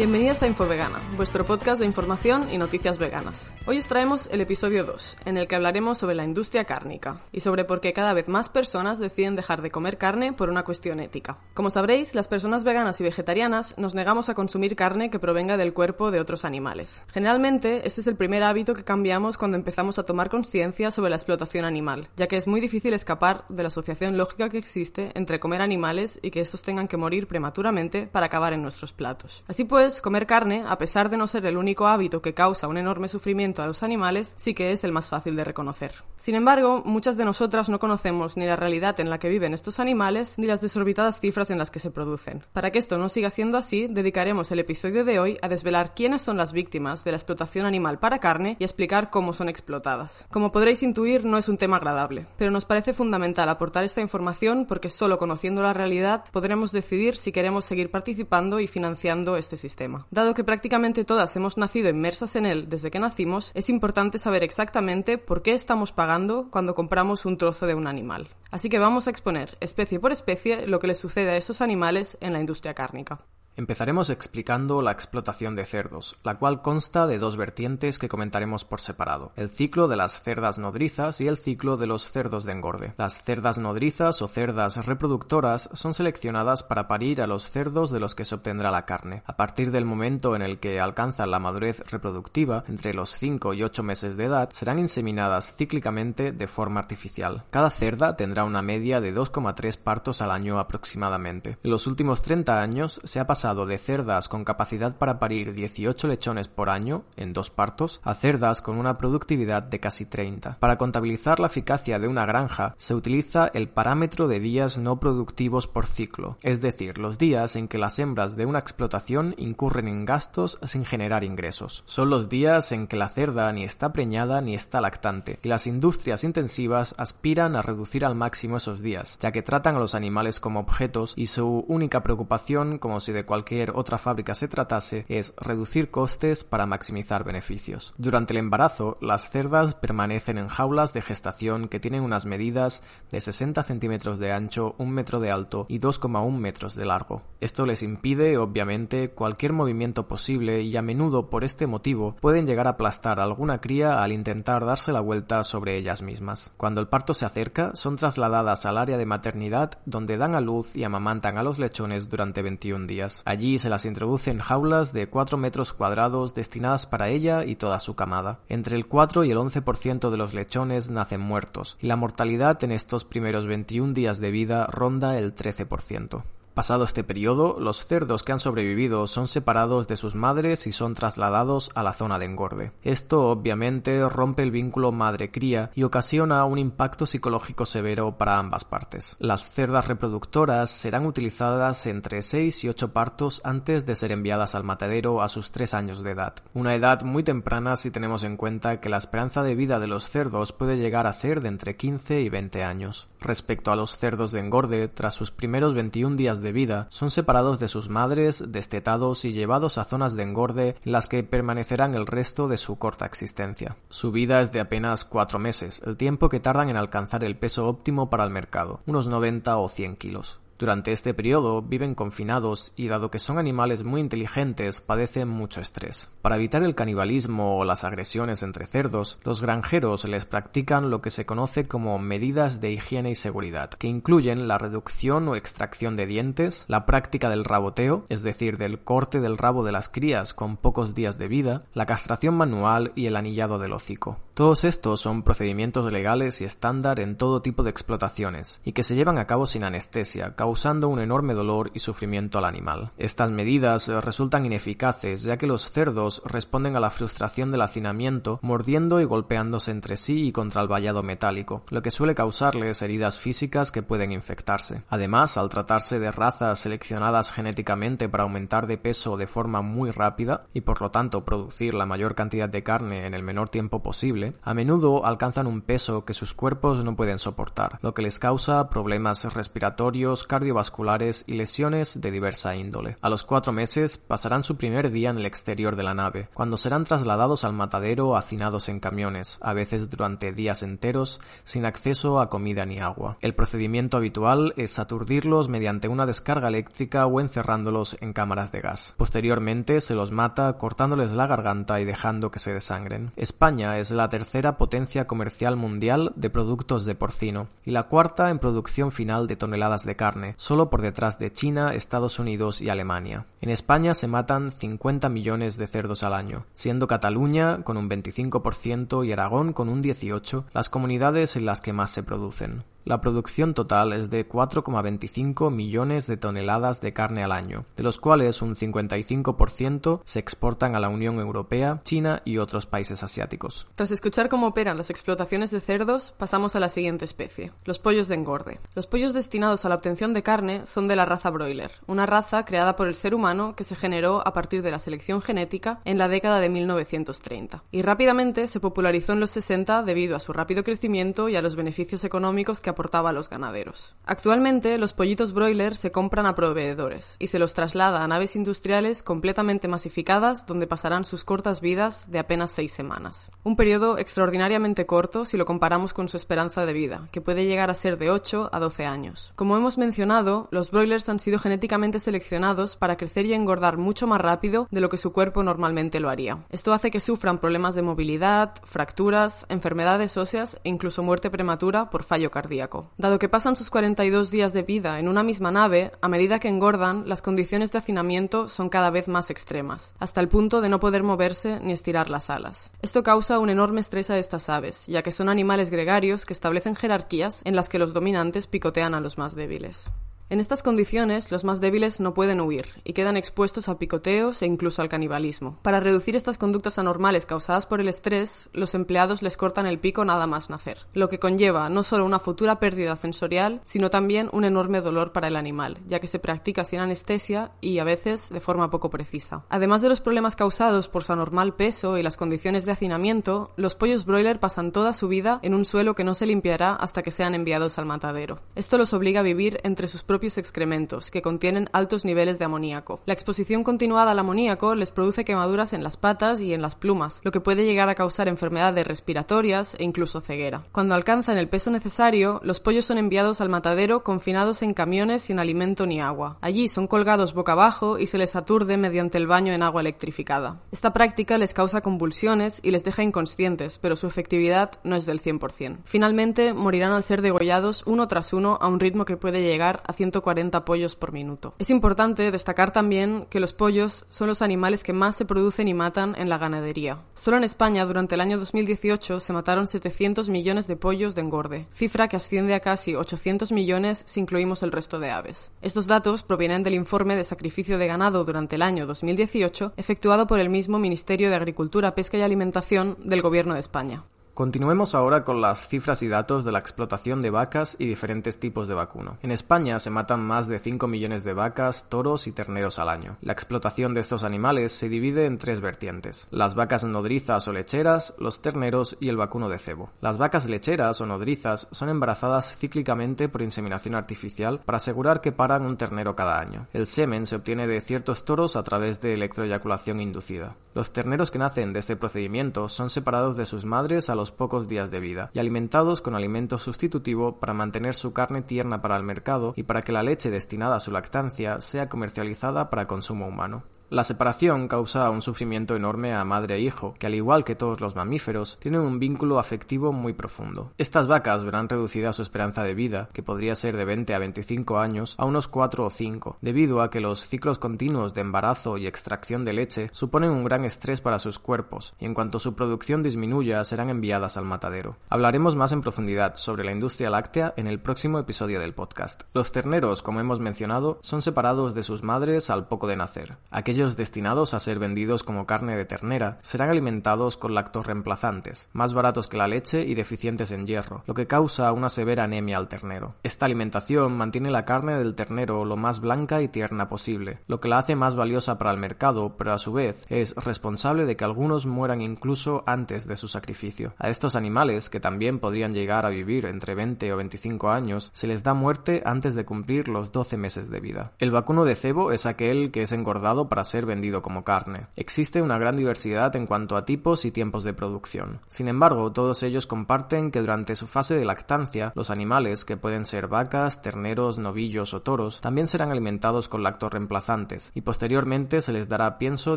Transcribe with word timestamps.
Bienvenidas 0.00 0.42
a 0.42 0.46
Infovegana, 0.46 0.98
vuestro 1.20 1.44
podcast 1.44 1.78
de 1.78 1.84
información 1.84 2.48
y 2.50 2.56
noticias 2.56 2.96
veganas. 2.96 3.52
Hoy 3.66 3.76
os 3.76 3.86
traemos 3.86 4.26
el 4.32 4.40
episodio 4.40 4.84
2, 4.84 5.18
en 5.26 5.36
el 5.36 5.48
que 5.48 5.54
hablaremos 5.54 5.98
sobre 5.98 6.14
la 6.14 6.24
industria 6.24 6.64
cárnica 6.64 7.20
y 7.30 7.40
sobre 7.40 7.66
por 7.66 7.82
qué 7.82 7.92
cada 7.92 8.14
vez 8.14 8.26
más 8.26 8.48
personas 8.48 8.98
deciden 8.98 9.36
dejar 9.36 9.60
de 9.60 9.70
comer 9.70 9.98
carne 9.98 10.32
por 10.32 10.48
una 10.48 10.64
cuestión 10.64 10.98
ética. 10.98 11.36
Como 11.52 11.68
sabréis, 11.68 12.14
las 12.14 12.26
personas 12.26 12.64
veganas 12.64 12.98
y 13.02 13.04
vegetarianas 13.04 13.74
nos 13.76 13.94
negamos 13.94 14.30
a 14.30 14.34
consumir 14.34 14.76
carne 14.76 15.10
que 15.10 15.18
provenga 15.18 15.58
del 15.58 15.74
cuerpo 15.74 16.10
de 16.10 16.20
otros 16.20 16.46
animales. 16.46 17.04
Generalmente, 17.12 17.86
este 17.86 18.00
es 18.00 18.06
el 18.06 18.16
primer 18.16 18.42
hábito 18.42 18.72
que 18.72 18.84
cambiamos 18.84 19.36
cuando 19.36 19.58
empezamos 19.58 19.98
a 19.98 20.04
tomar 20.04 20.30
conciencia 20.30 20.90
sobre 20.90 21.10
la 21.10 21.16
explotación 21.16 21.66
animal, 21.66 22.08
ya 22.16 22.28
que 22.28 22.38
es 22.38 22.46
muy 22.46 22.62
difícil 22.62 22.94
escapar 22.94 23.44
de 23.50 23.62
la 23.62 23.68
asociación 23.68 24.16
lógica 24.16 24.48
que 24.48 24.56
existe 24.56 25.12
entre 25.14 25.38
comer 25.38 25.60
animales 25.60 26.18
y 26.22 26.30
que 26.30 26.40
estos 26.40 26.62
tengan 26.62 26.88
que 26.88 26.96
morir 26.96 27.26
prematuramente 27.26 28.06
para 28.06 28.24
acabar 28.24 28.54
en 28.54 28.62
nuestros 28.62 28.94
platos. 28.94 29.44
Así 29.48 29.64
pues, 29.64 30.00
comer 30.00 30.26
carne, 30.26 30.64
a 30.66 30.78
pesar 30.78 31.09
de 31.10 31.16
no 31.16 31.26
ser 31.26 31.46
el 31.46 31.56
único 31.56 31.86
hábito 31.86 32.22
que 32.22 32.34
causa 32.34 32.68
un 32.68 32.78
enorme 32.78 33.08
sufrimiento 33.08 33.62
a 33.62 33.66
los 33.66 33.82
animales, 33.82 34.34
sí 34.36 34.54
que 34.54 34.72
es 34.72 34.84
el 34.84 34.92
más 34.92 35.08
fácil 35.08 35.36
de 35.36 35.44
reconocer. 35.44 35.92
Sin 36.16 36.34
embargo, 36.34 36.82
muchas 36.84 37.16
de 37.16 37.24
nosotras 37.24 37.68
no 37.68 37.78
conocemos 37.78 38.36
ni 38.36 38.46
la 38.46 38.56
realidad 38.56 38.98
en 39.00 39.10
la 39.10 39.18
que 39.18 39.28
viven 39.28 39.54
estos 39.54 39.80
animales, 39.80 40.34
ni 40.38 40.46
las 40.46 40.60
desorbitadas 40.60 41.20
cifras 41.20 41.50
en 41.50 41.58
las 41.58 41.70
que 41.70 41.78
se 41.78 41.90
producen. 41.90 42.44
Para 42.52 42.70
que 42.70 42.78
esto 42.78 42.98
no 42.98 43.08
siga 43.08 43.30
siendo 43.30 43.58
así, 43.58 43.88
dedicaremos 43.88 44.50
el 44.50 44.60
episodio 44.60 45.04
de 45.04 45.18
hoy 45.18 45.38
a 45.42 45.48
desvelar 45.48 45.94
quiénes 45.94 46.22
son 46.22 46.36
las 46.36 46.52
víctimas 46.52 47.04
de 47.04 47.12
la 47.12 47.16
explotación 47.16 47.66
animal 47.66 47.98
para 47.98 48.18
carne 48.18 48.56
y 48.58 48.64
explicar 48.64 49.10
cómo 49.10 49.32
son 49.32 49.48
explotadas. 49.48 50.26
Como 50.30 50.52
podréis 50.52 50.82
intuir, 50.82 51.24
no 51.24 51.38
es 51.38 51.48
un 51.48 51.58
tema 51.58 51.76
agradable, 51.76 52.26
pero 52.36 52.50
nos 52.50 52.64
parece 52.64 52.92
fundamental 52.92 53.48
aportar 53.48 53.84
esta 53.84 54.00
información 54.00 54.66
porque 54.66 54.90
solo 54.90 55.18
conociendo 55.18 55.62
la 55.62 55.72
realidad 55.72 56.24
podremos 56.32 56.72
decidir 56.72 57.16
si 57.16 57.32
queremos 57.32 57.64
seguir 57.64 57.90
participando 57.90 58.60
y 58.60 58.66
financiando 58.66 59.36
este 59.36 59.56
sistema. 59.56 60.06
Dado 60.10 60.34
que 60.34 60.44
prácticamente 60.44 60.99
todas 61.04 61.34
hemos 61.36 61.56
nacido 61.56 61.88
inmersas 61.88 62.36
en 62.36 62.46
él 62.46 62.68
desde 62.68 62.90
que 62.90 62.98
nacimos, 62.98 63.52
es 63.54 63.68
importante 63.68 64.18
saber 64.18 64.42
exactamente 64.42 65.18
por 65.18 65.42
qué 65.42 65.54
estamos 65.54 65.92
pagando 65.92 66.48
cuando 66.50 66.74
compramos 66.74 67.26
un 67.26 67.38
trozo 67.38 67.66
de 67.66 67.74
un 67.74 67.86
animal. 67.86 68.28
Así 68.50 68.68
que 68.68 68.78
vamos 68.78 69.06
a 69.06 69.10
exponer, 69.10 69.56
especie 69.60 70.00
por 70.00 70.12
especie, 70.12 70.66
lo 70.66 70.80
que 70.80 70.86
les 70.86 70.98
sucede 70.98 71.30
a 71.30 71.36
esos 71.36 71.60
animales 71.60 72.18
en 72.20 72.32
la 72.32 72.40
industria 72.40 72.74
cárnica. 72.74 73.20
Empezaremos 73.56 74.10
explicando 74.10 74.80
la 74.80 74.92
explotación 74.92 75.56
de 75.56 75.66
cerdos, 75.66 76.16
la 76.22 76.38
cual 76.38 76.62
consta 76.62 77.06
de 77.06 77.18
dos 77.18 77.36
vertientes 77.36 77.98
que 77.98 78.08
comentaremos 78.08 78.64
por 78.64 78.80
separado, 78.80 79.32
el 79.36 79.50
ciclo 79.50 79.88
de 79.88 79.96
las 79.96 80.22
cerdas 80.22 80.58
nodrizas 80.58 81.20
y 81.20 81.26
el 81.26 81.36
ciclo 81.36 81.76
de 81.76 81.86
los 81.86 82.10
cerdos 82.10 82.44
de 82.44 82.52
engorde. 82.52 82.94
Las 82.96 83.22
cerdas 83.22 83.58
nodrizas 83.58 84.22
o 84.22 84.28
cerdas 84.28 84.86
reproductoras 84.86 85.68
son 85.72 85.94
seleccionadas 85.94 86.62
para 86.62 86.88
parir 86.88 87.20
a 87.20 87.26
los 87.26 87.50
cerdos 87.50 87.90
de 87.90 88.00
los 88.00 88.14
que 88.14 88.24
se 88.24 88.36
obtendrá 88.36 88.70
la 88.70 88.86
carne. 88.86 89.22
A 89.26 89.36
partir 89.36 89.72
del 89.72 89.84
momento 89.84 90.36
en 90.36 90.42
el 90.42 90.58
que 90.58 90.80
alcanzan 90.80 91.30
la 91.30 91.40
madurez 91.40 91.80
reproductiva, 91.90 92.64
entre 92.68 92.94
los 92.94 93.10
5 93.10 93.52
y 93.54 93.64
8 93.64 93.82
meses 93.82 94.16
de 94.16 94.24
edad, 94.26 94.50
serán 94.52 94.78
inseminadas 94.78 95.56
cíclicamente 95.56 96.32
de 96.32 96.46
forma 96.46 96.80
artificial. 96.80 97.44
Cada 97.50 97.70
cerda 97.70 98.16
tendrá 98.16 98.44
una 98.44 98.62
media 98.62 99.00
de 99.00 99.14
2,3 99.14 99.76
partos 99.76 100.22
al 100.22 100.30
año 100.30 100.58
aproximadamente. 100.60 101.58
En 101.62 101.70
los 101.70 101.86
últimos 101.86 102.22
30 102.22 102.60
años 102.60 103.00
se 103.04 103.20
ha 103.20 103.26
pasado 103.26 103.49
de 103.54 103.78
cerdas 103.78 104.28
con 104.28 104.44
capacidad 104.44 104.96
para 104.96 105.18
parir 105.18 105.54
18 105.54 106.08
lechones 106.08 106.48
por 106.48 106.70
año, 106.70 107.04
en 107.16 107.32
dos 107.32 107.50
partos, 107.50 108.00
a 108.04 108.14
cerdas 108.14 108.62
con 108.62 108.78
una 108.78 108.96
productividad 108.96 109.62
de 109.62 109.80
casi 109.80 110.06
30. 110.06 110.58
Para 110.60 110.78
contabilizar 110.78 111.40
la 111.40 111.48
eficacia 111.48 111.98
de 111.98 112.08
una 112.08 112.26
granja, 112.26 112.74
se 112.76 112.94
utiliza 112.94 113.50
el 113.52 113.68
parámetro 113.68 114.28
de 114.28 114.40
días 114.40 114.78
no 114.78 115.00
productivos 115.00 115.66
por 115.66 115.86
ciclo, 115.86 116.38
es 116.42 116.60
decir, 116.60 116.98
los 116.98 117.18
días 117.18 117.56
en 117.56 117.68
que 117.68 117.78
las 117.78 117.98
hembras 117.98 118.36
de 118.36 118.46
una 118.46 118.58
explotación 118.58 119.34
incurren 119.36 119.88
en 119.88 120.04
gastos 120.04 120.58
sin 120.64 120.84
generar 120.84 121.24
ingresos. 121.24 121.82
Son 121.86 122.10
los 122.10 122.28
días 122.28 122.72
en 122.72 122.86
que 122.86 122.96
la 122.96 123.08
cerda 123.08 123.52
ni 123.52 123.64
está 123.64 123.92
preñada 123.92 124.40
ni 124.40 124.54
está 124.54 124.80
lactante, 124.80 125.38
y 125.42 125.48
las 125.48 125.66
industrias 125.66 126.24
intensivas 126.24 126.94
aspiran 126.98 127.56
a 127.56 127.62
reducir 127.62 128.04
al 128.04 128.14
máximo 128.14 128.56
esos 128.56 128.80
días, 128.80 129.18
ya 129.20 129.32
que 129.32 129.42
tratan 129.42 129.76
a 129.76 129.80
los 129.80 129.94
animales 129.94 130.40
como 130.40 130.60
objetos 130.60 131.14
y 131.16 131.26
su 131.26 131.64
única 131.68 132.02
preocupación, 132.02 132.78
como 132.78 133.00
si 133.00 133.12
de 133.12 133.24
cualquier 133.30 133.70
otra 133.76 133.96
fábrica 133.96 134.34
se 134.34 134.48
tratase 134.48 135.04
es 135.08 135.34
reducir 135.36 135.92
costes 135.92 136.42
para 136.42 136.66
maximizar 136.66 137.22
beneficios. 137.22 137.94
Durante 137.96 138.32
el 138.32 138.38
embarazo, 138.38 138.96
las 139.00 139.30
cerdas 139.30 139.76
permanecen 139.76 140.36
en 140.36 140.48
jaulas 140.48 140.92
de 140.94 141.00
gestación 141.00 141.68
que 141.68 141.78
tienen 141.78 142.02
unas 142.02 142.26
medidas 142.26 142.82
de 143.08 143.20
60 143.20 143.62
centímetros 143.62 144.18
de 144.18 144.32
ancho, 144.32 144.74
1 144.78 144.90
metro 144.90 145.20
de 145.20 145.30
alto 145.30 145.66
y 145.68 145.78
2,1 145.78 146.36
metros 146.38 146.74
de 146.74 146.86
largo. 146.86 147.22
Esto 147.38 147.66
les 147.66 147.84
impide, 147.84 148.36
obviamente, 148.36 149.10
cualquier 149.10 149.52
movimiento 149.52 150.08
posible 150.08 150.62
y 150.62 150.76
a 150.76 150.82
menudo 150.82 151.30
por 151.30 151.44
este 151.44 151.68
motivo 151.68 152.16
pueden 152.20 152.46
llegar 152.46 152.66
a 152.66 152.70
aplastar 152.70 153.20
a 153.20 153.22
alguna 153.22 153.60
cría 153.60 154.02
al 154.02 154.10
intentar 154.10 154.66
darse 154.66 154.90
la 154.92 155.00
vuelta 155.02 155.44
sobre 155.44 155.76
ellas 155.76 156.02
mismas. 156.02 156.52
Cuando 156.56 156.80
el 156.80 156.88
parto 156.88 157.14
se 157.14 157.26
acerca, 157.26 157.76
son 157.76 157.94
trasladadas 157.94 158.66
al 158.66 158.76
área 158.76 158.98
de 158.98 159.06
maternidad 159.06 159.78
donde 159.86 160.16
dan 160.16 160.34
a 160.34 160.40
luz 160.40 160.74
y 160.74 160.82
amamantan 160.82 161.38
a 161.38 161.44
los 161.44 161.60
lechones 161.60 162.08
durante 162.08 162.42
21 162.42 162.88
días. 162.88 163.19
Allí 163.24 163.58
se 163.58 163.70
las 163.70 163.84
introduce 163.84 164.30
en 164.30 164.38
jaulas 164.38 164.92
de 164.92 165.08
4 165.08 165.38
metros 165.38 165.72
cuadrados 165.72 166.34
destinadas 166.34 166.86
para 166.86 167.08
ella 167.08 167.44
y 167.44 167.56
toda 167.56 167.80
su 167.80 167.94
camada. 167.94 168.40
Entre 168.48 168.76
el 168.76 168.86
4 168.86 169.24
y 169.24 169.30
el 169.30 169.38
11% 169.38 170.10
de 170.10 170.16
los 170.16 170.34
lechones 170.34 170.90
nacen 170.90 171.20
muertos, 171.20 171.76
y 171.80 171.86
la 171.86 171.96
mortalidad 171.96 172.62
en 172.64 172.72
estos 172.72 173.04
primeros 173.04 173.46
21 173.46 173.92
días 173.92 174.20
de 174.20 174.30
vida 174.30 174.66
ronda 174.66 175.18
el 175.18 175.34
13%. 175.34 176.22
Pasado 176.60 176.84
este 176.84 177.04
periodo, 177.04 177.54
los 177.58 177.86
cerdos 177.86 178.22
que 178.22 178.32
han 178.32 178.38
sobrevivido 178.38 179.06
son 179.06 179.28
separados 179.28 179.88
de 179.88 179.96
sus 179.96 180.14
madres 180.14 180.66
y 180.66 180.72
son 180.72 180.92
trasladados 180.92 181.70
a 181.74 181.82
la 181.82 181.94
zona 181.94 182.18
de 182.18 182.26
engorde. 182.26 182.72
Esto 182.82 183.30
obviamente 183.30 184.06
rompe 184.06 184.42
el 184.42 184.50
vínculo 184.50 184.92
madre-cría 184.92 185.70
y 185.74 185.84
ocasiona 185.84 186.44
un 186.44 186.58
impacto 186.58 187.06
psicológico 187.06 187.64
severo 187.64 188.18
para 188.18 188.36
ambas 188.36 188.66
partes. 188.66 189.16
Las 189.20 189.48
cerdas 189.48 189.88
reproductoras 189.88 190.68
serán 190.68 191.06
utilizadas 191.06 191.86
entre 191.86 192.20
6 192.20 192.64
y 192.64 192.68
8 192.68 192.92
partos 192.92 193.40
antes 193.42 193.86
de 193.86 193.94
ser 193.94 194.12
enviadas 194.12 194.54
al 194.54 194.62
matadero 194.62 195.22
a 195.22 195.28
sus 195.28 195.52
3 195.52 195.72
años 195.72 196.02
de 196.02 196.10
edad. 196.10 196.34
Una 196.52 196.74
edad 196.74 197.00
muy 197.04 197.22
temprana 197.22 197.74
si 197.76 197.90
tenemos 197.90 198.22
en 198.22 198.36
cuenta 198.36 198.80
que 198.80 198.90
la 198.90 198.98
esperanza 198.98 199.42
de 199.42 199.54
vida 199.54 199.80
de 199.80 199.86
los 199.86 200.10
cerdos 200.10 200.52
puede 200.52 200.76
llegar 200.76 201.06
a 201.06 201.14
ser 201.14 201.40
de 201.40 201.48
entre 201.48 201.76
15 201.76 202.20
y 202.20 202.28
20 202.28 202.64
años. 202.64 203.08
Respecto 203.18 203.72
a 203.72 203.76
los 203.76 203.96
cerdos 203.96 204.32
de 204.32 204.40
engorde, 204.40 204.88
tras 204.88 205.14
sus 205.14 205.30
primeros 205.30 205.72
21 205.72 206.16
días 206.16 206.42
de 206.42 206.49
vida 206.52 206.86
son 206.90 207.10
separados 207.10 207.58
de 207.58 207.68
sus 207.68 207.88
madres, 207.88 208.44
destetados 208.48 209.24
y 209.24 209.32
llevados 209.32 209.78
a 209.78 209.84
zonas 209.84 210.16
de 210.16 210.22
engorde 210.22 210.76
en 210.84 210.92
las 210.92 211.06
que 211.06 211.22
permanecerán 211.22 211.94
el 211.94 212.06
resto 212.06 212.48
de 212.48 212.56
su 212.56 212.76
corta 212.76 213.06
existencia. 213.06 213.76
Su 213.88 214.12
vida 214.12 214.40
es 214.40 214.52
de 214.52 214.60
apenas 214.60 215.04
cuatro 215.04 215.38
meses, 215.38 215.82
el 215.86 215.96
tiempo 215.96 216.28
que 216.28 216.40
tardan 216.40 216.68
en 216.68 216.76
alcanzar 216.76 217.24
el 217.24 217.36
peso 217.36 217.66
óptimo 217.66 218.10
para 218.10 218.24
el 218.24 218.30
mercado, 218.30 218.80
unos 218.86 219.08
90 219.08 219.56
o 219.56 219.68
100 219.68 219.96
kilos. 219.96 220.40
Durante 220.60 220.92
este 220.92 221.14
periodo 221.14 221.62
viven 221.62 221.94
confinados 221.94 222.74
y 222.76 222.88
dado 222.88 223.10
que 223.10 223.18
son 223.18 223.38
animales 223.38 223.82
muy 223.82 224.02
inteligentes 224.02 224.82
padecen 224.82 225.26
mucho 225.26 225.62
estrés. 225.62 226.10
Para 226.20 226.36
evitar 226.36 226.62
el 226.62 226.74
canibalismo 226.74 227.56
o 227.56 227.64
las 227.64 227.82
agresiones 227.82 228.42
entre 228.42 228.66
cerdos, 228.66 229.18
los 229.24 229.40
granjeros 229.40 230.06
les 230.06 230.26
practican 230.26 230.90
lo 230.90 231.00
que 231.00 231.08
se 231.08 231.24
conoce 231.24 231.66
como 231.66 231.98
medidas 231.98 232.60
de 232.60 232.72
higiene 232.72 233.12
y 233.12 233.14
seguridad, 233.14 233.70
que 233.70 233.88
incluyen 233.88 234.48
la 234.48 234.58
reducción 234.58 235.28
o 235.28 235.34
extracción 235.34 235.96
de 235.96 236.04
dientes, 236.04 236.66
la 236.68 236.84
práctica 236.84 237.30
del 237.30 237.46
raboteo, 237.46 238.04
es 238.10 238.22
decir, 238.22 238.58
del 238.58 238.80
corte 238.80 239.20
del 239.20 239.38
rabo 239.38 239.64
de 239.64 239.72
las 239.72 239.88
crías 239.88 240.34
con 240.34 240.58
pocos 240.58 240.94
días 240.94 241.16
de 241.16 241.28
vida, 241.28 241.62
la 241.72 241.86
castración 241.86 242.34
manual 242.34 242.92
y 242.94 243.06
el 243.06 243.16
anillado 243.16 243.58
del 243.58 243.72
hocico. 243.72 244.18
Todos 244.34 244.64
estos 244.64 245.00
son 245.00 245.22
procedimientos 245.22 245.90
legales 245.90 246.42
y 246.42 246.44
estándar 246.44 247.00
en 247.00 247.16
todo 247.16 247.40
tipo 247.40 247.62
de 247.62 247.70
explotaciones, 247.70 248.60
y 248.62 248.72
que 248.72 248.82
se 248.82 248.94
llevan 248.94 249.16
a 249.16 249.26
cabo 249.26 249.46
sin 249.46 249.64
anestesia, 249.64 250.34
causando 250.50 250.88
un 250.88 250.98
enorme 250.98 251.32
dolor 251.32 251.70
y 251.74 251.78
sufrimiento 251.78 252.36
al 252.36 252.44
animal. 252.44 252.90
Estas 252.98 253.30
medidas 253.30 253.86
resultan 253.86 254.46
ineficaces 254.46 255.22
ya 255.22 255.36
que 255.36 255.46
los 255.46 255.70
cerdos 255.70 256.22
responden 256.24 256.74
a 256.74 256.80
la 256.80 256.90
frustración 256.90 257.52
del 257.52 257.60
hacinamiento 257.60 258.40
mordiendo 258.42 259.00
y 259.00 259.04
golpeándose 259.04 259.70
entre 259.70 259.96
sí 259.96 260.26
y 260.26 260.32
contra 260.32 260.60
el 260.60 260.66
vallado 260.66 261.04
metálico, 261.04 261.62
lo 261.70 261.82
que 261.82 261.92
suele 261.92 262.16
causarles 262.16 262.82
heridas 262.82 263.20
físicas 263.20 263.70
que 263.70 263.84
pueden 263.84 264.10
infectarse. 264.10 264.82
Además, 264.88 265.36
al 265.36 265.50
tratarse 265.50 266.00
de 266.00 266.10
razas 266.10 266.58
seleccionadas 266.58 267.30
genéticamente 267.30 268.08
para 268.08 268.24
aumentar 268.24 268.66
de 268.66 268.76
peso 268.76 269.16
de 269.16 269.28
forma 269.28 269.62
muy 269.62 269.92
rápida 269.92 270.46
y 270.52 270.62
por 270.62 270.82
lo 270.82 270.90
tanto 270.90 271.24
producir 271.24 271.74
la 271.74 271.86
mayor 271.86 272.16
cantidad 272.16 272.48
de 272.48 272.64
carne 272.64 273.06
en 273.06 273.14
el 273.14 273.22
menor 273.22 273.50
tiempo 273.50 273.84
posible, 273.84 274.32
a 274.42 274.52
menudo 274.52 275.06
alcanzan 275.06 275.46
un 275.46 275.60
peso 275.60 276.04
que 276.04 276.12
sus 276.12 276.34
cuerpos 276.34 276.84
no 276.84 276.96
pueden 276.96 277.20
soportar, 277.20 277.78
lo 277.82 277.94
que 277.94 278.02
les 278.02 278.18
causa 278.18 278.68
problemas 278.68 279.32
respiratorios, 279.32 280.24
cardiovasculares 280.40 281.24
y 281.26 281.34
lesiones 281.34 282.00
de 282.00 282.10
diversa 282.10 282.56
índole. 282.56 282.96
A 283.02 283.10
los 283.10 283.24
cuatro 283.24 283.52
meses 283.52 283.98
pasarán 283.98 284.42
su 284.42 284.56
primer 284.56 284.90
día 284.90 285.10
en 285.10 285.18
el 285.18 285.26
exterior 285.26 285.76
de 285.76 285.82
la 285.82 285.92
nave, 285.92 286.30
cuando 286.32 286.56
serán 286.56 286.84
trasladados 286.84 287.44
al 287.44 287.52
matadero 287.52 288.16
hacinados 288.16 288.70
en 288.70 288.80
camiones, 288.80 289.38
a 289.42 289.52
veces 289.52 289.90
durante 289.90 290.32
días 290.32 290.62
enteros, 290.62 291.20
sin 291.44 291.66
acceso 291.66 292.20
a 292.20 292.30
comida 292.30 292.64
ni 292.64 292.78
agua. 292.78 293.18
El 293.20 293.34
procedimiento 293.34 293.98
habitual 293.98 294.54
es 294.56 294.78
aturdirlos 294.78 295.50
mediante 295.50 295.88
una 295.88 296.06
descarga 296.06 296.48
eléctrica 296.48 297.04
o 297.04 297.20
encerrándolos 297.20 297.98
en 298.00 298.14
cámaras 298.14 298.50
de 298.50 298.62
gas. 298.62 298.94
Posteriormente 298.96 299.82
se 299.82 299.94
los 299.94 300.10
mata 300.10 300.54
cortándoles 300.54 301.12
la 301.12 301.26
garganta 301.26 301.82
y 301.82 301.84
dejando 301.84 302.30
que 302.30 302.38
se 302.38 302.54
desangren. 302.54 303.12
España 303.16 303.76
es 303.76 303.90
la 303.90 304.08
tercera 304.08 304.56
potencia 304.56 305.06
comercial 305.06 305.56
mundial 305.56 306.14
de 306.16 306.30
productos 306.30 306.86
de 306.86 306.94
porcino 306.94 307.48
y 307.66 307.72
la 307.72 307.88
cuarta 307.88 308.30
en 308.30 308.38
producción 308.38 308.90
final 308.90 309.26
de 309.26 309.36
toneladas 309.36 309.84
de 309.84 309.96
carne, 309.96 310.29
solo 310.36 310.70
por 310.70 310.82
detrás 310.82 311.18
de 311.18 311.32
China, 311.32 311.74
Estados 311.74 312.18
Unidos 312.18 312.60
y 312.60 312.68
Alemania. 312.68 313.26
En 313.40 313.50
España 313.50 313.94
se 313.94 314.08
matan 314.08 314.50
50 314.50 315.08
millones 315.08 315.56
de 315.56 315.66
cerdos 315.66 316.02
al 316.02 316.14
año, 316.14 316.46
siendo 316.52 316.86
Cataluña 316.86 317.62
con 317.62 317.76
un 317.76 317.88
25% 317.88 319.06
y 319.06 319.12
Aragón 319.12 319.52
con 319.52 319.68
un 319.68 319.82
18% 319.82 320.44
las 320.52 320.68
comunidades 320.68 321.36
en 321.36 321.46
las 321.46 321.60
que 321.60 321.72
más 321.72 321.90
se 321.90 322.02
producen. 322.02 322.64
La 322.84 323.00
producción 323.00 323.54
total 323.54 323.92
es 323.92 324.10
de 324.10 324.28
4,25 324.28 325.50
millones 325.50 326.06
de 326.06 326.16
toneladas 326.16 326.80
de 326.80 326.92
carne 326.92 327.22
al 327.22 327.32
año, 327.32 327.66
de 327.76 327.82
los 327.82 328.00
cuales 328.00 328.42
un 328.42 328.54
55% 328.54 330.00
se 330.04 330.18
exportan 330.18 330.74
a 330.74 330.80
la 330.80 330.88
Unión 330.88 331.18
Europea, 331.18 331.80
China 331.84 332.22
y 332.24 332.38
otros 332.38 332.66
países 332.66 333.02
asiáticos. 333.02 333.68
Tras 333.74 333.90
escuchar 333.90 334.28
cómo 334.28 334.48
operan 334.48 334.78
las 334.78 334.90
explotaciones 334.90 335.50
de 335.50 335.60
cerdos, 335.60 336.14
pasamos 336.16 336.56
a 336.56 336.60
la 336.60 336.68
siguiente 336.68 337.04
especie, 337.04 337.52
los 337.64 337.78
pollos 337.78 338.08
de 338.08 338.14
engorde. 338.14 338.60
Los 338.74 338.86
pollos 338.86 339.12
destinados 339.12 339.64
a 339.64 339.68
la 339.68 339.74
obtención 339.74 340.14
de 340.14 340.22
carne 340.22 340.66
son 340.66 340.88
de 340.88 340.96
la 340.96 341.04
raza 341.04 341.30
broiler, 341.30 341.72
una 341.86 342.06
raza 342.06 342.44
creada 342.44 342.76
por 342.76 342.88
el 342.88 342.94
ser 342.94 343.14
humano 343.14 343.54
que 343.54 343.64
se 343.64 343.76
generó 343.76 344.26
a 344.26 344.32
partir 344.32 344.62
de 344.62 344.70
la 344.70 344.78
selección 344.78 345.20
genética 345.20 345.80
en 345.84 345.98
la 345.98 346.08
década 346.08 346.40
de 346.40 346.48
1930 346.48 347.62
y 347.70 347.82
rápidamente 347.82 348.46
se 348.46 348.60
popularizó 348.60 349.12
en 349.12 349.20
los 349.20 349.30
60 349.30 349.82
debido 349.82 350.16
a 350.16 350.20
su 350.20 350.32
rápido 350.32 350.62
crecimiento 350.62 351.28
y 351.28 351.36
a 351.36 351.42
los 351.42 351.56
beneficios 351.56 352.04
económicos 352.04 352.60
que 352.60 352.69
aportaba 352.70 353.10
a 353.10 353.12
los 353.12 353.28
ganaderos. 353.28 353.94
Actualmente, 354.06 354.78
los 354.78 354.92
pollitos 354.92 355.32
broiler 355.32 355.76
se 355.76 355.92
compran 355.92 356.26
a 356.26 356.34
proveedores 356.34 357.16
y 357.18 357.26
se 357.26 357.38
los 357.38 357.52
traslada 357.52 358.02
a 358.02 358.08
naves 358.08 358.36
industriales 358.36 359.02
completamente 359.02 359.68
masificadas 359.68 360.46
donde 360.46 360.66
pasarán 360.66 361.04
sus 361.04 361.24
cortas 361.24 361.60
vidas 361.60 362.10
de 362.10 362.18
apenas 362.18 362.50
seis 362.50 362.72
semanas. 362.72 363.30
Un 363.44 363.56
periodo 363.56 363.98
extraordinariamente 363.98 364.86
corto 364.86 365.24
si 365.24 365.36
lo 365.36 365.44
comparamos 365.44 365.92
con 365.92 366.08
su 366.08 366.16
esperanza 366.16 366.66
de 366.66 366.72
vida, 366.72 367.08
que 367.12 367.20
puede 367.20 367.46
llegar 367.46 367.70
a 367.70 367.74
ser 367.74 367.98
de 367.98 368.10
8 368.10 368.50
a 368.52 368.58
12 368.58 368.86
años. 368.86 369.32
Como 369.36 369.56
hemos 369.56 369.78
mencionado, 369.78 370.48
los 370.50 370.70
broilers 370.70 371.08
han 371.08 371.20
sido 371.20 371.38
genéticamente 371.38 372.00
seleccionados 372.00 372.76
para 372.76 372.96
crecer 372.96 373.26
y 373.26 373.34
engordar 373.34 373.76
mucho 373.76 374.06
más 374.06 374.20
rápido 374.20 374.68
de 374.70 374.80
lo 374.80 374.88
que 374.88 374.98
su 374.98 375.12
cuerpo 375.12 375.42
normalmente 375.42 376.00
lo 376.00 376.10
haría. 376.10 376.44
Esto 376.50 376.72
hace 376.72 376.90
que 376.90 377.00
sufran 377.00 377.38
problemas 377.38 377.74
de 377.74 377.82
movilidad, 377.82 378.54
fracturas, 378.64 379.46
enfermedades 379.48 380.16
óseas 380.16 380.58
e 380.64 380.68
incluso 380.68 381.02
muerte 381.02 381.30
prematura 381.30 381.90
por 381.90 382.04
fallo 382.04 382.30
cardíaco. 382.30 382.59
Dado 382.98 383.18
que 383.18 383.28
pasan 383.28 383.56
sus 383.56 383.70
42 383.70 384.30
días 384.30 384.52
de 384.52 384.62
vida 384.62 384.98
en 384.98 385.08
una 385.08 385.22
misma 385.22 385.50
nave, 385.50 385.92
a 386.00 386.08
medida 386.08 386.38
que 386.38 386.48
engordan, 386.48 387.08
las 387.08 387.22
condiciones 387.22 387.72
de 387.72 387.78
hacinamiento 387.78 388.48
son 388.48 388.68
cada 388.68 388.90
vez 388.90 389.08
más 389.08 389.30
extremas, 389.30 389.94
hasta 389.98 390.20
el 390.20 390.28
punto 390.28 390.60
de 390.60 390.68
no 390.68 390.80
poder 390.80 391.02
moverse 391.02 391.60
ni 391.60 391.72
estirar 391.72 392.10
las 392.10 392.30
alas. 392.30 392.70
Esto 392.82 393.02
causa 393.02 393.38
un 393.38 393.50
enorme 393.50 393.80
estrés 393.80 394.10
a 394.10 394.18
estas 394.18 394.48
aves, 394.48 394.86
ya 394.86 395.02
que 395.02 395.12
son 395.12 395.28
animales 395.28 395.70
gregarios 395.70 396.26
que 396.26 396.32
establecen 396.32 396.76
jerarquías 396.76 397.42
en 397.44 397.56
las 397.56 397.68
que 397.68 397.78
los 397.78 397.92
dominantes 397.92 398.46
picotean 398.46 398.94
a 398.94 399.00
los 399.00 399.18
más 399.18 399.34
débiles. 399.34 399.90
En 400.30 400.38
estas 400.38 400.62
condiciones, 400.62 401.32
los 401.32 401.42
más 401.42 401.60
débiles 401.60 401.98
no 401.98 402.14
pueden 402.14 402.40
huir 402.40 402.66
y 402.84 402.92
quedan 402.92 403.16
expuestos 403.16 403.68
a 403.68 403.80
picoteos 403.80 404.42
e 404.42 404.46
incluso 404.46 404.80
al 404.80 404.88
canibalismo. 404.88 405.58
Para 405.62 405.80
reducir 405.80 406.14
estas 406.14 406.38
conductas 406.38 406.78
anormales 406.78 407.26
causadas 407.26 407.66
por 407.66 407.80
el 407.80 407.88
estrés, 407.88 408.48
los 408.52 408.76
empleados 408.76 409.22
les 409.22 409.36
cortan 409.36 409.66
el 409.66 409.80
pico 409.80 410.04
nada 410.04 410.28
más 410.28 410.48
nacer, 410.48 410.86
lo 410.94 411.08
que 411.08 411.18
conlleva 411.18 411.68
no 411.68 411.82
solo 411.82 412.04
una 412.04 412.20
futura 412.20 412.60
pérdida 412.60 412.94
sensorial, 412.94 413.60
sino 413.64 413.90
también 413.90 414.28
un 414.30 414.44
enorme 414.44 414.80
dolor 414.80 415.10
para 415.10 415.26
el 415.26 415.34
animal, 415.34 415.78
ya 415.88 415.98
que 415.98 416.06
se 416.06 416.20
practica 416.20 416.62
sin 416.62 416.78
anestesia 416.78 417.50
y 417.60 417.80
a 417.80 417.84
veces 417.84 418.28
de 418.28 418.40
forma 418.40 418.70
poco 418.70 418.88
precisa. 418.88 419.44
Además 419.48 419.82
de 419.82 419.88
los 419.88 420.00
problemas 420.00 420.36
causados 420.36 420.86
por 420.86 421.02
su 421.02 421.12
anormal 421.12 421.56
peso 421.56 421.98
y 421.98 422.04
las 422.04 422.16
condiciones 422.16 422.64
de 422.64 422.70
hacinamiento, 422.70 423.50
los 423.56 423.74
pollos 423.74 424.04
broiler 424.04 424.38
pasan 424.38 424.70
toda 424.70 424.92
su 424.92 425.08
vida 425.08 425.40
en 425.42 425.54
un 425.54 425.64
suelo 425.64 425.96
que 425.96 426.04
no 426.04 426.14
se 426.14 426.26
limpiará 426.26 426.74
hasta 426.74 427.02
que 427.02 427.10
sean 427.10 427.34
enviados 427.34 427.78
al 427.78 427.86
matadero. 427.86 428.38
Esto 428.54 428.78
los 428.78 428.92
obliga 428.92 429.18
a 429.18 429.24
vivir 429.24 429.58
entre 429.64 429.88
sus 429.88 430.04
propios 430.04 430.19
excrementos, 430.38 431.10
que 431.10 431.22
contienen 431.22 431.68
altos 431.72 432.04
niveles 432.04 432.38
de 432.38 432.44
amoníaco. 432.44 433.00
La 433.06 433.14
exposición 433.14 433.64
continuada 433.64 434.12
al 434.12 434.18
amoníaco 434.18 434.74
les 434.74 434.90
produce 434.90 435.24
quemaduras 435.24 435.72
en 435.72 435.82
las 435.82 435.96
patas 435.96 436.40
y 436.40 436.54
en 436.54 436.62
las 436.62 436.74
plumas, 436.74 437.20
lo 437.24 437.30
que 437.30 437.40
puede 437.40 437.64
llegar 437.64 437.88
a 437.88 437.94
causar 437.94 438.28
enfermedades 438.28 438.86
respiratorias 438.86 439.76
e 439.78 439.84
incluso 439.84 440.20
ceguera. 440.20 440.62
Cuando 440.72 440.94
alcanzan 440.94 441.38
el 441.38 441.48
peso 441.48 441.70
necesario, 441.70 442.40
los 442.44 442.60
pollos 442.60 442.84
son 442.84 442.98
enviados 442.98 443.40
al 443.40 443.48
matadero 443.48 444.04
confinados 444.04 444.62
en 444.62 444.74
camiones 444.74 445.22
sin 445.22 445.38
alimento 445.38 445.86
ni 445.86 446.00
agua. 446.00 446.38
Allí 446.40 446.68
son 446.68 446.86
colgados 446.86 447.34
boca 447.34 447.52
abajo 447.52 447.98
y 447.98 448.06
se 448.06 448.18
les 448.18 448.36
aturde 448.36 448.76
mediante 448.76 449.18
el 449.18 449.26
baño 449.26 449.52
en 449.52 449.62
agua 449.62 449.80
electrificada. 449.80 450.60
Esta 450.72 450.92
práctica 450.92 451.38
les 451.38 451.54
causa 451.54 451.80
convulsiones 451.80 452.60
y 452.62 452.70
les 452.70 452.84
deja 452.84 453.02
inconscientes, 453.02 453.78
pero 453.78 453.96
su 453.96 454.06
efectividad 454.06 454.72
no 454.84 454.96
es 454.96 455.06
del 455.06 455.22
100%. 455.22 455.78
Finalmente, 455.84 456.54
morirán 456.54 456.92
al 456.92 457.02
ser 457.02 457.22
degollados 457.22 457.82
uno 457.86 458.08
tras 458.08 458.32
uno 458.32 458.58
a 458.60 458.68
un 458.68 458.80
ritmo 458.80 459.04
que 459.04 459.16
puede 459.16 459.42
llegar 459.42 459.82
a 459.86 459.92
140 460.10 460.64
pollos 460.64 460.96
por 460.96 461.12
minuto. 461.12 461.54
Es 461.58 461.70
importante 461.70 462.30
destacar 462.30 462.72
también 462.72 463.26
que 463.30 463.40
los 463.40 463.52
pollos 463.52 464.04
son 464.08 464.26
los 464.26 464.42
animales 464.42 464.82
que 464.82 464.92
más 464.92 465.16
se 465.16 465.24
producen 465.24 465.68
y 465.68 465.74
matan 465.74 466.14
en 466.18 466.28
la 466.28 466.38
ganadería. 466.38 467.02
Solo 467.14 467.36
en 467.36 467.44
España 467.44 467.86
durante 467.86 468.16
el 468.16 468.20
año 468.20 468.38
2018 468.38 469.20
se 469.20 469.32
mataron 469.32 469.68
700 469.68 470.28
millones 470.28 470.66
de 470.66 470.76
pollos 470.76 471.14
de 471.14 471.22
engorde, 471.22 471.66
cifra 471.72 472.08
que 472.08 472.16
asciende 472.16 472.54
a 472.54 472.60
casi 472.60 472.94
800 472.94 473.52
millones 473.52 474.02
si 474.06 474.20
incluimos 474.20 474.62
el 474.62 474.72
resto 474.72 474.98
de 474.98 475.10
aves. 475.10 475.52
Estos 475.62 475.86
datos 475.86 476.22
provienen 476.22 476.62
del 476.62 476.74
informe 476.74 477.14
de 477.14 477.24
sacrificio 477.24 477.78
de 477.78 477.86
ganado 477.86 478.24
durante 478.24 478.56
el 478.56 478.62
año 478.62 478.86
2018 478.86 479.74
efectuado 479.76 480.26
por 480.26 480.40
el 480.40 480.48
mismo 480.48 480.78
Ministerio 480.78 481.30
de 481.30 481.36
Agricultura, 481.36 481.94
Pesca 481.94 482.18
y 482.18 482.22
Alimentación 482.22 482.96
del 483.04 483.22
Gobierno 483.22 483.54
de 483.54 483.60
España. 483.60 484.04
Continuemos 484.40 484.94
ahora 484.94 485.22
con 485.22 485.42
las 485.42 485.68
cifras 485.68 486.02
y 486.02 486.08
datos 486.08 486.46
de 486.46 486.50
la 486.50 486.60
explotación 486.60 487.20
de 487.20 487.28
vacas 487.28 487.76
y 487.78 487.84
diferentes 487.86 488.40
tipos 488.40 488.68
de 488.68 488.72
vacuno. 488.72 489.18
En 489.22 489.32
España 489.32 489.78
se 489.78 489.90
matan 489.90 490.22
más 490.22 490.48
de 490.48 490.58
5 490.58 490.88
millones 490.88 491.24
de 491.24 491.34
vacas, 491.34 491.90
toros 491.90 492.26
y 492.26 492.32
terneros 492.32 492.78
al 492.78 492.88
año. 492.88 493.18
La 493.20 493.34
explotación 493.34 493.92
de 493.92 494.00
estos 494.00 494.24
animales 494.24 494.72
se 494.72 494.88
divide 494.88 495.26
en 495.26 495.36
tres 495.36 495.60
vertientes. 495.60 496.26
Las 496.30 496.54
vacas 496.54 496.84
nodrizas 496.84 497.46
o 497.48 497.52
lecheras, 497.52 498.14
los 498.18 498.40
terneros 498.40 498.96
y 498.98 499.10
el 499.10 499.18
vacuno 499.18 499.50
de 499.50 499.58
cebo. 499.58 499.90
Las 500.00 500.16
vacas 500.16 500.48
lecheras 500.48 501.02
o 501.02 501.06
nodrizas 501.06 501.68
son 501.70 501.90
embarazadas 501.90 502.56
cíclicamente 502.56 503.28
por 503.28 503.42
inseminación 503.42 503.94
artificial 503.94 504.60
para 504.64 504.76
asegurar 504.76 505.20
que 505.20 505.32
paran 505.32 505.66
un 505.66 505.76
ternero 505.76 506.16
cada 506.16 506.40
año. 506.40 506.66
El 506.72 506.86
semen 506.86 507.26
se 507.26 507.36
obtiene 507.36 507.66
de 507.66 507.82
ciertos 507.82 508.24
toros 508.24 508.56
a 508.56 508.62
través 508.62 509.02
de 509.02 509.12
electroeyaculación 509.12 510.00
inducida. 510.00 510.56
Los 510.72 510.94
terneros 510.94 511.30
que 511.30 511.38
nacen 511.38 511.74
de 511.74 511.80
este 511.80 511.96
procedimiento 511.96 512.70
son 512.70 512.88
separados 512.88 513.36
de 513.36 513.44
sus 513.44 513.66
madres 513.66 514.08
a 514.08 514.14
los 514.14 514.29
pocos 514.32 514.68
días 514.68 514.90
de 514.90 515.00
vida 515.00 515.30
y 515.32 515.38
alimentados 515.38 516.00
con 516.00 516.14
alimento 516.14 516.58
sustitutivo 516.58 517.38
para 517.38 517.54
mantener 517.54 517.94
su 517.94 518.12
carne 518.12 518.42
tierna 518.42 518.82
para 518.82 518.96
el 518.96 519.02
mercado 519.02 519.52
y 519.56 519.62
para 519.62 519.82
que 519.82 519.92
la 519.92 520.02
leche 520.02 520.30
destinada 520.30 520.76
a 520.76 520.80
su 520.80 520.90
lactancia 520.90 521.60
sea 521.60 521.88
comercializada 521.88 522.70
para 522.70 522.86
consumo 522.86 523.26
humano. 523.26 523.64
La 523.90 524.04
separación 524.04 524.68
causa 524.68 525.10
un 525.10 525.20
sufrimiento 525.20 525.74
enorme 525.74 526.14
a 526.14 526.24
madre 526.24 526.54
e 526.54 526.60
hijo, 526.60 526.94
que 526.96 527.08
al 527.08 527.16
igual 527.16 527.42
que 527.42 527.56
todos 527.56 527.80
los 527.80 527.96
mamíferos, 527.96 528.56
tienen 528.60 528.82
un 528.82 529.00
vínculo 529.00 529.40
afectivo 529.40 529.92
muy 529.92 530.12
profundo. 530.12 530.70
Estas 530.78 531.08
vacas 531.08 531.42
verán 531.42 531.68
reducida 531.68 532.12
su 532.12 532.22
esperanza 532.22 532.62
de 532.62 532.74
vida, 532.74 533.08
que 533.12 533.24
podría 533.24 533.56
ser 533.56 533.76
de 533.76 533.84
20 533.84 534.14
a 534.14 534.20
25 534.20 534.78
años, 534.78 535.16
a 535.18 535.24
unos 535.24 535.48
4 535.48 535.84
o 535.84 535.90
5, 535.90 536.38
debido 536.40 536.82
a 536.82 536.90
que 536.90 537.00
los 537.00 537.26
ciclos 537.26 537.58
continuos 537.58 538.14
de 538.14 538.20
embarazo 538.20 538.78
y 538.78 538.86
extracción 538.86 539.44
de 539.44 539.54
leche 539.54 539.88
suponen 539.90 540.30
un 540.30 540.44
gran 540.44 540.64
estrés 540.64 541.00
para 541.00 541.18
sus 541.18 541.40
cuerpos, 541.40 541.96
y 541.98 542.06
en 542.06 542.14
cuanto 542.14 542.38
su 542.38 542.54
producción 542.54 543.02
disminuya 543.02 543.64
serán 543.64 543.90
enviadas 543.90 544.36
al 544.36 544.44
matadero. 544.44 544.98
Hablaremos 545.08 545.56
más 545.56 545.72
en 545.72 545.80
profundidad 545.80 546.36
sobre 546.36 546.62
la 546.62 546.70
industria 546.70 547.10
láctea 547.10 547.54
en 547.56 547.66
el 547.66 547.80
próximo 547.80 548.20
episodio 548.20 548.60
del 548.60 548.72
podcast. 548.72 549.22
Los 549.34 549.50
terneros, 549.50 550.00
como 550.00 550.20
hemos 550.20 550.38
mencionado, 550.38 551.00
son 551.02 551.22
separados 551.22 551.74
de 551.74 551.82
sus 551.82 552.04
madres 552.04 552.50
al 552.50 552.68
poco 552.68 552.86
de 552.86 552.94
nacer. 552.94 553.36
Aquellos 553.50 553.79
destinados 553.80 554.54
a 554.54 554.60
ser 554.60 554.78
vendidos 554.78 555.22
como 555.22 555.46
carne 555.46 555.76
de 555.76 555.84
ternera 555.84 556.38
serán 556.42 556.70
alimentados 556.70 557.36
con 557.36 557.54
lactorreemplazantes, 557.54 558.68
más 558.72 558.94
baratos 558.94 559.26
que 559.26 559.36
la 559.36 559.48
leche 559.48 559.82
y 559.82 559.94
deficientes 559.94 560.50
en 560.50 560.66
hierro, 560.66 561.02
lo 561.06 561.14
que 561.14 561.26
causa 561.26 561.72
una 561.72 561.88
severa 561.88 562.24
anemia 562.24 562.58
al 562.58 562.68
ternero. 562.68 563.14
Esta 563.22 563.46
alimentación 563.46 564.16
mantiene 564.16 564.50
la 564.50 564.64
carne 564.64 564.96
del 564.96 565.14
ternero 565.14 565.64
lo 565.64 565.76
más 565.76 566.00
blanca 566.00 566.42
y 566.42 566.48
tierna 566.48 566.88
posible, 566.88 567.40
lo 567.46 567.60
que 567.60 567.68
la 567.68 567.78
hace 567.78 567.96
más 567.96 568.16
valiosa 568.16 568.58
para 568.58 568.70
el 568.70 568.78
mercado, 568.78 569.36
pero 569.36 569.52
a 569.52 569.58
su 569.58 569.72
vez 569.72 570.04
es 570.08 570.34
responsable 570.36 571.06
de 571.06 571.16
que 571.16 571.24
algunos 571.24 571.66
mueran 571.66 572.00
incluso 572.00 572.62
antes 572.66 573.06
de 573.06 573.16
su 573.16 573.28
sacrificio. 573.28 573.94
A 573.98 574.08
estos 574.10 574.36
animales, 574.36 574.90
que 574.90 575.00
también 575.00 575.38
podrían 575.38 575.72
llegar 575.72 576.06
a 576.06 576.10
vivir 576.10 576.46
entre 576.46 576.74
20 576.74 577.12
o 577.12 577.16
25 577.16 577.70
años, 577.70 578.10
se 578.12 578.26
les 578.26 578.42
da 578.42 578.54
muerte 578.54 579.02
antes 579.04 579.34
de 579.34 579.44
cumplir 579.44 579.88
los 579.88 580.12
12 580.12 580.36
meses 580.36 580.70
de 580.70 580.80
vida. 580.80 581.12
El 581.18 581.30
vacuno 581.30 581.64
de 581.64 581.74
cebo 581.74 582.12
es 582.12 582.26
aquel 582.26 582.70
que 582.70 582.82
es 582.82 582.92
engordado 582.92 583.48
para 583.48 583.64
ser 583.70 583.86
vendido 583.86 584.20
como 584.20 584.44
carne. 584.44 584.88
Existe 584.96 585.40
una 585.40 585.58
gran 585.58 585.76
diversidad 585.76 586.34
en 586.36 586.46
cuanto 586.46 586.76
a 586.76 586.84
tipos 586.84 587.24
y 587.24 587.30
tiempos 587.30 587.64
de 587.64 587.72
producción. 587.72 588.40
Sin 588.48 588.68
embargo, 588.68 589.12
todos 589.12 589.42
ellos 589.42 589.66
comparten 589.66 590.30
que 590.30 590.40
durante 590.40 590.74
su 590.76 590.86
fase 590.86 591.14
de 591.14 591.24
lactancia, 591.24 591.92
los 591.94 592.10
animales, 592.10 592.64
que 592.64 592.76
pueden 592.76 593.06
ser 593.06 593.28
vacas, 593.28 593.80
terneros, 593.80 594.38
novillos 594.38 594.92
o 594.92 595.02
toros, 595.02 595.40
también 595.40 595.68
serán 595.68 595.90
alimentados 595.90 596.48
con 596.48 596.62
lactorreemplazantes 596.62 597.70
y 597.74 597.82
posteriormente 597.82 598.60
se 598.60 598.72
les 598.72 598.88
dará 598.88 599.18
pienso 599.18 599.56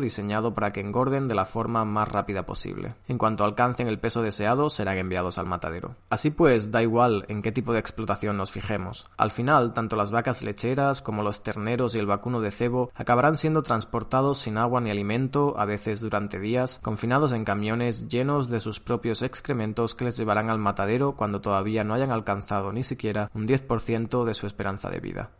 diseñado 0.00 0.54
para 0.54 0.72
que 0.72 0.80
engorden 0.80 1.28
de 1.28 1.34
la 1.34 1.44
forma 1.44 1.84
más 1.84 2.08
rápida 2.08 2.46
posible. 2.46 2.94
En 3.08 3.18
cuanto 3.18 3.44
alcancen 3.44 3.88
el 3.88 3.98
peso 3.98 4.22
deseado, 4.22 4.70
serán 4.70 4.98
enviados 4.98 5.38
al 5.38 5.46
matadero. 5.46 5.96
Así 6.08 6.30
pues, 6.30 6.70
da 6.70 6.82
igual 6.82 7.24
en 7.28 7.42
qué 7.42 7.50
tipo 7.50 7.72
de 7.72 7.80
explotación 7.80 8.36
nos 8.36 8.52
fijemos. 8.52 9.10
Al 9.16 9.32
final, 9.32 9.72
tanto 9.72 9.96
las 9.96 10.10
vacas 10.12 10.42
lecheras 10.42 11.02
como 11.02 11.22
los 11.22 11.42
terneros 11.42 11.94
y 11.94 11.98
el 11.98 12.06
vacuno 12.06 12.40
de 12.40 12.52
cebo 12.52 12.90
acabarán 12.94 13.36
siendo 13.36 13.62
transportados 13.62 14.03
sin 14.34 14.58
agua 14.58 14.80
ni 14.80 14.90
alimento, 14.90 15.54
a 15.58 15.64
veces 15.64 16.00
durante 16.00 16.38
días, 16.38 16.78
confinados 16.82 17.32
en 17.32 17.44
camiones 17.44 18.08
llenos 18.08 18.48
de 18.48 18.60
sus 18.60 18.80
propios 18.80 19.22
excrementos 19.22 19.94
que 19.94 20.04
les 20.04 20.16
llevarán 20.16 20.50
al 20.50 20.58
matadero 20.58 21.16
cuando 21.16 21.40
todavía 21.40 21.84
no 21.84 21.94
hayan 21.94 22.10
alcanzado 22.10 22.72
ni 22.72 22.84
siquiera 22.84 23.30
un 23.34 23.46
10% 23.46 24.24
de 24.24 24.34
su 24.34 24.46
esperanza 24.46 24.90
de 24.90 25.00
vida. 25.00 25.30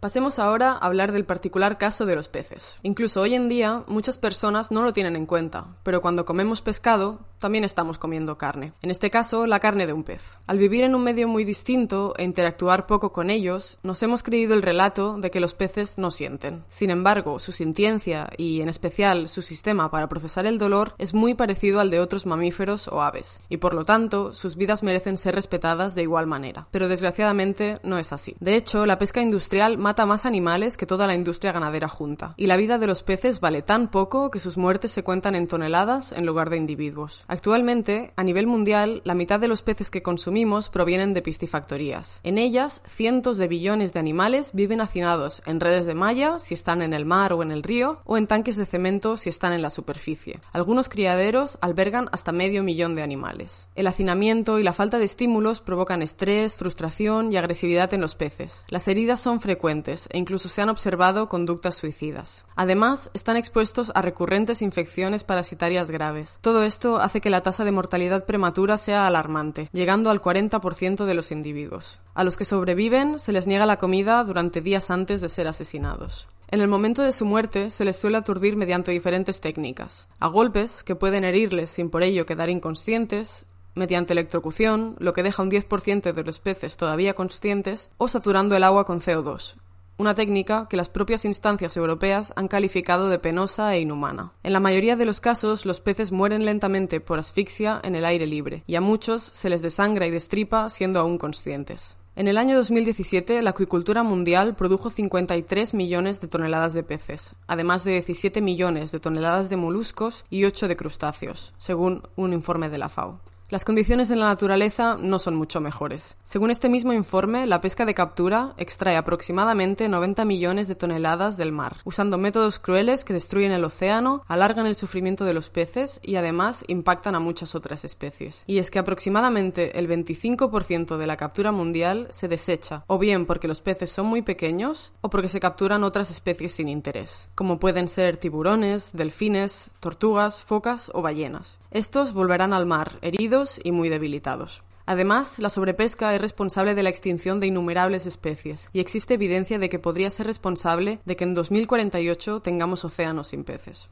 Pasemos 0.00 0.40
ahora 0.40 0.72
a 0.72 0.78
hablar 0.78 1.12
del 1.12 1.24
particular 1.24 1.78
caso 1.78 2.06
de 2.06 2.16
los 2.16 2.26
peces. 2.26 2.80
Incluso 2.82 3.20
hoy 3.20 3.36
en 3.36 3.48
día 3.48 3.84
muchas 3.86 4.18
personas 4.18 4.72
no 4.72 4.82
lo 4.82 4.92
tienen 4.92 5.14
en 5.14 5.26
cuenta, 5.26 5.76
pero 5.84 6.02
cuando 6.02 6.24
comemos 6.24 6.60
pescado 6.60 7.20
también 7.42 7.64
estamos 7.64 7.98
comiendo 7.98 8.38
carne. 8.38 8.72
En 8.80 8.90
este 8.90 9.10
caso, 9.10 9.46
la 9.46 9.60
carne 9.60 9.86
de 9.86 9.92
un 9.92 10.04
pez. 10.04 10.22
Al 10.46 10.56
vivir 10.56 10.84
en 10.84 10.94
un 10.94 11.04
medio 11.04 11.28
muy 11.28 11.44
distinto 11.44 12.14
e 12.16 12.24
interactuar 12.24 12.86
poco 12.86 13.12
con 13.12 13.28
ellos, 13.28 13.78
nos 13.82 14.02
hemos 14.02 14.22
creído 14.22 14.54
el 14.54 14.62
relato 14.62 15.18
de 15.18 15.30
que 15.30 15.40
los 15.40 15.52
peces 15.52 15.98
no 15.98 16.10
sienten. 16.10 16.64
Sin 16.70 16.88
embargo, 16.88 17.38
su 17.38 17.52
sintiencia 17.52 18.30
y 18.38 18.62
en 18.62 18.70
especial 18.70 19.28
su 19.28 19.42
sistema 19.42 19.90
para 19.90 20.08
procesar 20.08 20.46
el 20.46 20.56
dolor 20.56 20.94
es 20.96 21.12
muy 21.12 21.34
parecido 21.34 21.80
al 21.80 21.90
de 21.90 22.00
otros 22.00 22.24
mamíferos 22.24 22.88
o 22.88 23.02
aves, 23.02 23.40
y 23.48 23.58
por 23.58 23.74
lo 23.74 23.84
tanto 23.84 24.32
sus 24.32 24.56
vidas 24.56 24.82
merecen 24.82 25.16
ser 25.18 25.34
respetadas 25.34 25.94
de 25.94 26.02
igual 26.02 26.26
manera. 26.26 26.68
Pero 26.70 26.88
desgraciadamente 26.88 27.78
no 27.82 27.98
es 27.98 28.12
así. 28.12 28.36
De 28.40 28.54
hecho, 28.54 28.86
la 28.86 28.98
pesca 28.98 29.20
industrial 29.20 29.78
mata 29.78 30.06
más 30.06 30.24
animales 30.24 30.76
que 30.76 30.86
toda 30.86 31.06
la 31.06 31.14
industria 31.14 31.52
ganadera 31.52 31.88
junta, 31.88 32.34
y 32.36 32.46
la 32.46 32.56
vida 32.56 32.78
de 32.78 32.86
los 32.86 33.02
peces 33.02 33.40
vale 33.40 33.62
tan 33.62 33.90
poco 33.90 34.30
que 34.30 34.38
sus 34.38 34.56
muertes 34.56 34.92
se 34.92 35.02
cuentan 35.02 35.34
en 35.34 35.48
toneladas 35.48 36.12
en 36.12 36.24
lugar 36.24 36.48
de 36.48 36.56
individuos. 36.56 37.24
Actualmente, 37.32 38.12
a 38.16 38.24
nivel 38.24 38.46
mundial, 38.46 39.00
la 39.06 39.14
mitad 39.14 39.40
de 39.40 39.48
los 39.48 39.62
peces 39.62 39.90
que 39.90 40.02
consumimos 40.02 40.68
provienen 40.68 41.14
de 41.14 41.22
piscifactorías. 41.22 42.20
En 42.24 42.36
ellas, 42.36 42.82
cientos 42.86 43.38
de 43.38 43.48
billones 43.48 43.94
de 43.94 44.00
animales 44.00 44.50
viven 44.52 44.82
hacinados 44.82 45.42
en 45.46 45.58
redes 45.58 45.86
de 45.86 45.94
malla 45.94 46.38
si 46.38 46.52
están 46.52 46.82
en 46.82 46.92
el 46.92 47.06
mar 47.06 47.32
o 47.32 47.42
en 47.42 47.50
el 47.50 47.62
río, 47.62 48.00
o 48.04 48.18
en 48.18 48.26
tanques 48.26 48.56
de 48.56 48.66
cemento 48.66 49.16
si 49.16 49.30
están 49.30 49.54
en 49.54 49.62
la 49.62 49.70
superficie. 49.70 50.40
Algunos 50.52 50.90
criaderos 50.90 51.56
albergan 51.62 52.10
hasta 52.12 52.32
medio 52.32 52.62
millón 52.62 52.96
de 52.96 53.02
animales. 53.02 53.66
El 53.76 53.86
hacinamiento 53.86 54.58
y 54.58 54.62
la 54.62 54.74
falta 54.74 54.98
de 54.98 55.06
estímulos 55.06 55.62
provocan 55.62 56.02
estrés, 56.02 56.58
frustración 56.58 57.32
y 57.32 57.38
agresividad 57.38 57.94
en 57.94 58.02
los 58.02 58.14
peces. 58.14 58.66
Las 58.68 58.88
heridas 58.88 59.20
son 59.20 59.40
frecuentes 59.40 60.06
e 60.12 60.18
incluso 60.18 60.50
se 60.50 60.60
han 60.60 60.68
observado 60.68 61.30
conductas 61.30 61.76
suicidas. 61.76 62.44
Además, 62.56 63.10
están 63.14 63.38
expuestos 63.38 63.90
a 63.94 64.02
recurrentes 64.02 64.60
infecciones 64.60 65.24
parasitarias 65.24 65.90
graves. 65.90 66.38
Todo 66.42 66.62
esto 66.64 66.98
hace 66.98 67.21
que 67.22 67.30
la 67.30 67.42
tasa 67.42 67.64
de 67.64 67.72
mortalidad 67.72 68.26
prematura 68.26 68.76
sea 68.76 69.06
alarmante, 69.06 69.70
llegando 69.72 70.10
al 70.10 70.20
40% 70.20 71.06
de 71.06 71.14
los 71.14 71.32
individuos. 71.32 72.00
A 72.12 72.24
los 72.24 72.36
que 72.36 72.44
sobreviven 72.44 73.18
se 73.18 73.32
les 73.32 73.46
niega 73.46 73.64
la 73.64 73.78
comida 73.78 74.22
durante 74.24 74.60
días 74.60 74.90
antes 74.90 75.22
de 75.22 75.30
ser 75.30 75.48
asesinados. 75.48 76.28
En 76.48 76.60
el 76.60 76.68
momento 76.68 77.00
de 77.00 77.12
su 77.12 77.24
muerte 77.24 77.70
se 77.70 77.86
les 77.86 77.98
suele 77.98 78.18
aturdir 78.18 78.56
mediante 78.56 78.92
diferentes 78.92 79.40
técnicas, 79.40 80.06
a 80.20 80.26
golpes 80.26 80.82
que 80.82 80.94
pueden 80.94 81.24
herirles 81.24 81.70
sin 81.70 81.88
por 81.88 82.02
ello 82.02 82.26
quedar 82.26 82.50
inconscientes, 82.50 83.46
mediante 83.74 84.12
electrocución, 84.12 84.96
lo 84.98 85.14
que 85.14 85.22
deja 85.22 85.42
un 85.42 85.50
10% 85.50 86.12
de 86.12 86.24
los 86.24 86.40
peces 86.40 86.76
todavía 86.76 87.14
conscientes, 87.14 87.90
o 87.96 88.08
saturando 88.08 88.54
el 88.54 88.64
agua 88.64 88.84
con 88.84 89.00
CO2, 89.00 89.54
una 90.02 90.16
técnica 90.16 90.66
que 90.68 90.76
las 90.76 90.88
propias 90.88 91.24
instancias 91.24 91.76
europeas 91.76 92.32
han 92.34 92.48
calificado 92.48 93.08
de 93.08 93.20
penosa 93.20 93.74
e 93.74 93.80
inhumana. 93.80 94.32
En 94.42 94.52
la 94.52 94.58
mayoría 94.58 94.96
de 94.96 95.06
los 95.06 95.20
casos, 95.20 95.64
los 95.64 95.80
peces 95.80 96.10
mueren 96.10 96.44
lentamente 96.44 97.00
por 97.00 97.20
asfixia 97.20 97.80
en 97.84 97.94
el 97.94 98.04
aire 98.04 98.26
libre, 98.26 98.64
y 98.66 98.74
a 98.74 98.80
muchos 98.80 99.22
se 99.22 99.48
les 99.48 99.62
desangra 99.62 100.06
y 100.06 100.10
destripa 100.10 100.68
siendo 100.70 100.98
aún 100.98 101.18
conscientes. 101.18 101.96
En 102.16 102.26
el 102.26 102.36
año 102.36 102.56
2017, 102.56 103.40
la 103.42 103.50
acuicultura 103.50 104.02
mundial 104.02 104.56
produjo 104.56 104.90
53 104.90 105.72
millones 105.72 106.20
de 106.20 106.28
toneladas 106.28 106.74
de 106.74 106.82
peces, 106.82 107.34
además 107.46 107.84
de 107.84 107.92
17 107.92 108.42
millones 108.42 108.90
de 108.90 109.00
toneladas 109.00 109.48
de 109.48 109.56
moluscos 109.56 110.24
y 110.28 110.44
8 110.44 110.66
de 110.66 110.76
crustáceos, 110.76 111.54
según 111.58 112.02
un 112.16 112.32
informe 112.32 112.68
de 112.68 112.78
la 112.78 112.88
FAO. 112.88 113.20
Las 113.52 113.66
condiciones 113.66 114.10
en 114.10 114.18
la 114.18 114.28
naturaleza 114.28 114.96
no 114.98 115.18
son 115.18 115.36
mucho 115.36 115.60
mejores. 115.60 116.16
Según 116.22 116.50
este 116.50 116.70
mismo 116.70 116.94
informe, 116.94 117.46
la 117.46 117.60
pesca 117.60 117.84
de 117.84 117.92
captura 117.92 118.54
extrae 118.56 118.96
aproximadamente 118.96 119.90
90 119.90 120.24
millones 120.24 120.68
de 120.68 120.74
toneladas 120.74 121.36
del 121.36 121.52
mar, 121.52 121.76
usando 121.84 122.16
métodos 122.16 122.58
crueles 122.58 123.04
que 123.04 123.12
destruyen 123.12 123.52
el 123.52 123.64
océano, 123.64 124.22
alargan 124.26 124.64
el 124.64 124.74
sufrimiento 124.74 125.26
de 125.26 125.34
los 125.34 125.50
peces 125.50 126.00
y 126.02 126.16
además 126.16 126.64
impactan 126.66 127.14
a 127.14 127.20
muchas 127.20 127.54
otras 127.54 127.84
especies. 127.84 128.42
Y 128.46 128.56
es 128.56 128.70
que 128.70 128.78
aproximadamente 128.78 129.78
el 129.78 129.86
25% 129.86 130.96
de 130.96 131.06
la 131.06 131.18
captura 131.18 131.52
mundial 131.52 132.08
se 132.10 132.28
desecha, 132.28 132.84
o 132.86 132.96
bien 132.96 133.26
porque 133.26 133.48
los 133.48 133.60
peces 133.60 133.90
son 133.90 134.06
muy 134.06 134.22
pequeños, 134.22 134.94
o 135.02 135.10
porque 135.10 135.28
se 135.28 135.40
capturan 135.40 135.84
otras 135.84 136.10
especies 136.10 136.52
sin 136.52 136.70
interés, 136.70 137.28
como 137.34 137.58
pueden 137.58 137.88
ser 137.88 138.16
tiburones, 138.16 138.92
delfines, 138.94 139.72
tortugas, 139.78 140.42
focas 140.42 140.90
o 140.94 141.02
ballenas. 141.02 141.58
Estos 141.70 142.12
volverán 142.12 142.52
al 142.52 142.66
mar, 142.66 142.98
heridos 143.00 143.41
y 143.62 143.72
muy 143.72 143.88
debilitados. 143.88 144.62
Además, 144.86 145.38
la 145.38 145.48
sobrepesca 145.48 146.14
es 146.14 146.20
responsable 146.20 146.74
de 146.74 146.82
la 146.82 146.90
extinción 146.90 147.40
de 147.40 147.46
innumerables 147.46 148.06
especies, 148.06 148.68
y 148.72 148.80
existe 148.80 149.14
evidencia 149.14 149.58
de 149.58 149.68
que 149.68 149.78
podría 149.78 150.10
ser 150.10 150.26
responsable 150.26 151.00
de 151.04 151.16
que 151.16 151.24
en 151.24 151.34
2048 151.34 152.40
tengamos 152.40 152.84
océanos 152.84 153.28
sin 153.28 153.44
peces. 153.44 153.90